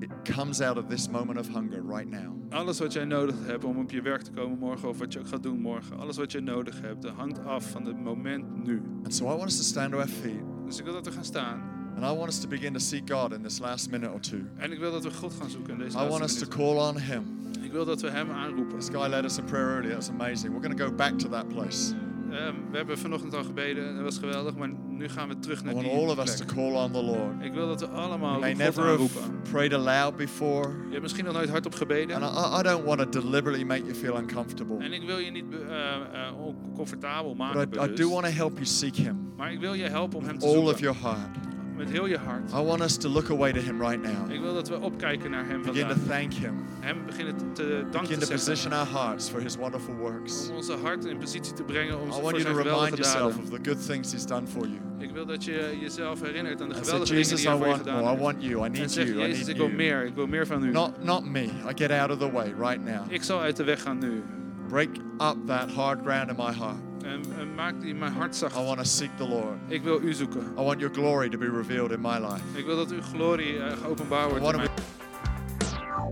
it 0.00 0.34
comes 0.34 0.60
out 0.60 0.76
of 0.76 0.84
this 0.88 1.08
moment 1.08 1.38
of 1.38 1.48
hunger 1.48 1.82
right 1.86 2.10
now. 2.10 2.36
Alles 2.50 2.78
wat 2.78 2.92
jij 2.92 3.04
nodig 3.04 3.34
hebt 3.46 3.64
om 3.64 3.78
op 3.78 3.90
je 3.90 4.02
werk 4.02 4.22
te 4.22 4.30
komen 4.30 4.58
morgen 4.58 4.88
of 4.88 4.98
wat 4.98 5.12
je 5.12 5.18
ook 5.18 5.28
gaat 5.28 5.42
doen 5.42 5.60
morgen. 5.60 5.98
Alles 5.98 6.16
wat 6.16 6.32
je 6.32 6.40
nodig 6.40 6.80
hebt, 6.80 7.02
dat 7.02 7.12
hangt 7.12 7.44
af 7.44 7.70
van 7.70 7.84
het 7.86 8.00
moment 8.00 8.64
nu. 8.66 8.82
And 9.04 9.14
so 9.14 9.24
I 9.24 9.28
want 9.28 9.44
us 9.50 9.56
to 9.56 9.62
stand 9.62 9.92
to 9.92 9.98
our 9.98 10.08
feet 10.08 10.40
Dus 10.66 10.78
ik 10.78 10.84
wil 10.84 10.92
dat 10.92 11.04
we 11.04 11.12
gaan 11.12 11.24
staan. 11.24 11.60
and 11.96 12.04
I 12.04 12.16
want 12.16 12.28
us 12.28 12.38
to 12.40 12.48
begin 12.48 12.72
to 12.72 12.78
seek 12.78 13.10
God 13.10 13.32
in 13.32 13.42
this 13.42 13.58
last 13.58 13.90
minute 13.90 14.12
or 14.12 14.20
two. 14.20 14.38
En 14.56 14.72
ik 14.72 14.78
wil 14.78 14.92
dat 14.92 15.02
we 15.04 15.10
God 15.10 15.32
gaan 15.40 15.50
zoeken 15.50 15.72
in 15.72 15.78
deze 15.78 15.98
I 15.98 16.08
want 16.08 16.22
us 16.22 16.38
to 16.38 16.46
call 16.46 16.88
on 16.88 16.98
Him. 16.98 17.22
Ik 17.62 17.72
wil 17.72 17.84
dat 17.84 18.00
we 18.00 18.10
hem 18.10 18.30
aanroepen. 18.30 18.78
This 18.78 18.88
guy 18.88 19.08
led 19.08 19.24
us 19.24 19.38
in 19.38 19.44
prayer 19.44 19.68
earlier. 19.74 19.92
That's 19.92 20.08
amazing. 20.10 20.52
We're 20.52 20.62
going 20.66 20.78
to 20.78 20.84
go 20.86 20.94
back 20.94 21.18
to 21.18 21.28
that 21.28 21.48
place. 21.48 21.94
Ehm, 22.30 22.54
we 22.70 22.76
hebben 22.76 22.98
vanochtend 22.98 23.34
al 23.34 23.44
gebeden, 23.44 23.94
dat 23.94 24.02
was 24.04 24.18
geweldig, 24.18 24.56
maar 24.56 24.70
nu 25.00 25.08
gaan 25.08 25.28
we 25.28 25.38
terug 25.38 25.60
I 25.60 25.64
naar 25.64 25.74
want 25.74 25.86
die 25.86 25.96
all 25.96 26.08
of 26.08 26.18
us 26.18 26.36
to 26.36 26.44
call 26.44 26.72
on 26.74 26.92
the 26.92 27.02
Lord. 27.02 27.42
Ik 27.42 27.52
wil 27.52 27.66
dat 27.66 27.80
we 27.80 27.86
allemaal 27.86 28.42
God 28.42 28.56
never 28.56 28.84
have 28.84 29.08
prayed 29.50 29.74
aloud 29.74 30.16
before. 30.16 30.68
Je 30.68 30.90
hebt 30.90 31.02
misschien 31.02 31.24
nog 31.24 31.34
nooit 31.34 31.48
hardop 31.48 31.74
gebeden. 31.74 32.22
And 32.22 32.24
I, 32.24 32.60
I 32.60 32.62
don't 32.62 32.84
want 32.84 33.12
to 33.12 33.20
deliberately 33.20 33.64
make 33.64 33.82
you 33.82 33.94
feel 33.94 34.18
uncomfortable. 34.18 34.76
En 34.78 34.92
ik 34.92 35.02
wil 35.02 35.18
je 35.18 35.30
niet 35.30 35.44
eh, 35.52 35.94
eh, 35.94 36.40
oncomfortabel 36.40 37.34
maken, 37.34 37.70
But 37.70 37.80
I, 37.88 37.92
I 37.92 37.94
do 37.94 38.10
want 38.10 38.24
to 38.24 38.30
help 38.30 38.52
you 38.52 38.64
seek 38.64 38.96
Him 38.96 39.30
maar 39.40 39.52
ik 39.52 39.60
wil 39.60 39.74
je 39.74 39.84
helpen 39.84 40.18
om 40.18 40.24
hem 40.24 40.38
te 40.38 40.46
all 40.46 40.52
zoeken. 40.52 40.72
of 40.72 40.80
your 40.80 40.98
heart. 41.02 41.36
Met 41.80 41.90
heel 41.90 42.06
je 42.06 42.18
hart. 42.18 42.50
I 42.52 42.62
want 42.64 42.80
us 42.80 42.96
to 42.96 43.08
look 43.08 43.30
away 43.30 43.52
to 43.52 43.60
Him 43.60 43.80
right 43.80 44.02
now. 44.02 44.30
Ik 44.30 44.40
wil 44.40 44.54
dat 44.54 44.68
we 44.68 44.80
opkijken 44.80 45.30
naar 45.30 45.46
hem 45.46 45.62
Begin 45.62 45.82
to 45.82 45.88
vandaag. 45.88 46.18
thank 46.18 46.32
Him. 46.32 46.54
Hem 46.80 46.96
beginnen 47.06 47.36
te- 47.36 47.44
te 47.52 47.84
dank 47.90 47.92
Begin 48.08 48.18
te 48.18 48.26
to 48.26 48.36
zeggen. 48.36 48.36
position 48.36 48.72
our 48.72 48.86
hearts 49.04 49.28
for 49.28 49.40
His 49.40 49.56
wonderful 49.56 49.94
works. 49.94 50.48
Om 50.50 50.56
onze 50.56 50.72
hart 50.82 51.04
in 51.04 51.18
positie 51.18 51.52
te 51.52 51.62
brengen 51.62 52.00
om 52.00 52.08
I 52.08 52.12
voor 52.12 52.22
want 52.22 52.36
you 52.36 52.40
zijn 52.42 52.54
to 52.54 52.62
remind 52.62 52.88
yourself 52.96 53.34
daden. 53.36 53.52
of 53.52 53.58
the 53.62 53.70
good 53.70 53.86
things 53.86 54.12
He's 54.12 54.26
done 54.26 54.46
for 54.46 54.60
you. 54.66 54.78
Ik 54.98 55.10
wil 55.10 55.26
dat 55.26 55.44
je 55.44 55.76
jezelf 55.80 56.20
herinnert 56.20 56.60
aan 56.60 56.68
de 56.68 56.74
And 56.74 56.86
say, 56.86 56.94
geweldige 56.98 57.12
dingen 57.12 57.28
Jesus, 57.28 57.40
die 57.40 57.46
I 57.46 57.50
hij 57.50 57.56
voor 57.58 57.66
je 57.66 57.72
want 57.72 57.82
gedaan 57.86 58.00
more. 58.02 58.06
I 58.06 58.10
heeft. 58.10 58.22
want 58.22 58.42
you. 58.44 58.60
I 58.62 58.64
En 58.64 58.72
need 58.72 58.90
zeg, 58.92 59.06
you. 59.06 59.16
I 59.18 59.20
Jezus, 59.20 59.38
need 59.38 59.48
ik 59.48 59.56
wil 59.56 59.64
you. 59.66 59.76
meer. 59.76 60.04
Ik 60.04 60.14
wil 60.14 60.26
meer 60.26 60.46
van 60.46 60.64
u. 60.64 60.70
Not, 60.70 61.04
not 61.04 61.24
me. 61.24 61.42
I 61.44 61.72
get 61.74 61.90
out 61.90 62.10
of 62.10 62.18
the 62.18 62.30
way 62.30 62.52
right 62.58 62.84
now. 62.84 63.12
Ik 63.12 63.22
zal 63.22 63.40
uit 63.40 63.56
de 63.56 63.64
weg 63.64 63.82
gaan 63.82 63.98
nu. 63.98 64.22
Break 64.70 64.90
up 65.18 65.36
that 65.46 65.70
hard 65.70 65.98
ground 66.04 66.30
in 66.30 66.36
my 66.36 66.52
heart. 66.52 66.76
En, 67.04 67.22
en 67.38 67.54
maak 67.54 67.80
die 67.80 67.94
mijn 67.94 68.12
hart 68.12 68.36
zacht. 68.36 68.56
I 68.56 68.62
want 68.64 68.78
to 68.78 68.84
seek 68.84 69.10
the 69.16 69.28
Lord. 69.28 69.56
Ik 69.68 69.82
wil 69.82 70.00
u 70.02 70.12
zoeken. 70.12 70.40
I 70.58 70.62
want 70.62 70.80
your 70.80 70.94
glory 70.94 71.28
to 71.28 71.38
be 71.38 71.50
revealed 71.50 71.90
in 71.90 72.00
my 72.00 72.18
life. 72.18 72.58
Ik 72.58 72.66
wil 72.66 72.76
dat 72.76 72.90
uw 72.90 73.02
glorie 73.02 73.60
geopenbaar 73.82 74.28
wordt 74.28 74.56
in. 74.58 74.68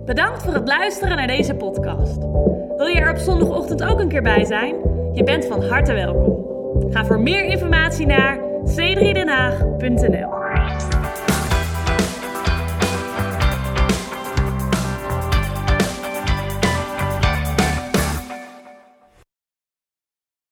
Bedankt 0.05 0.43
voor 0.43 0.55
het 0.55 0.69
luisteren 0.69 1.17
naar 1.17 1.27
deze 1.27 1.55
podcast. 1.55 2.17
Wil 2.77 2.87
je 2.87 3.01
er 3.01 3.11
op 3.11 3.19
zondagochtend 3.19 3.83
ook 3.83 4.01
een 4.01 4.09
keer 4.09 4.23
bij 4.23 4.45
zijn? 4.45 4.75
Je 5.13 5.23
bent 5.25 5.45
van 5.45 5.65
harte 5.65 5.93
welkom. 5.93 6.37
Ga 6.93 7.05
voor 7.05 7.21
meer 7.21 7.45
informatie 7.45 8.07
naar 8.07 8.39
c3denhaag.nl 8.65 10.37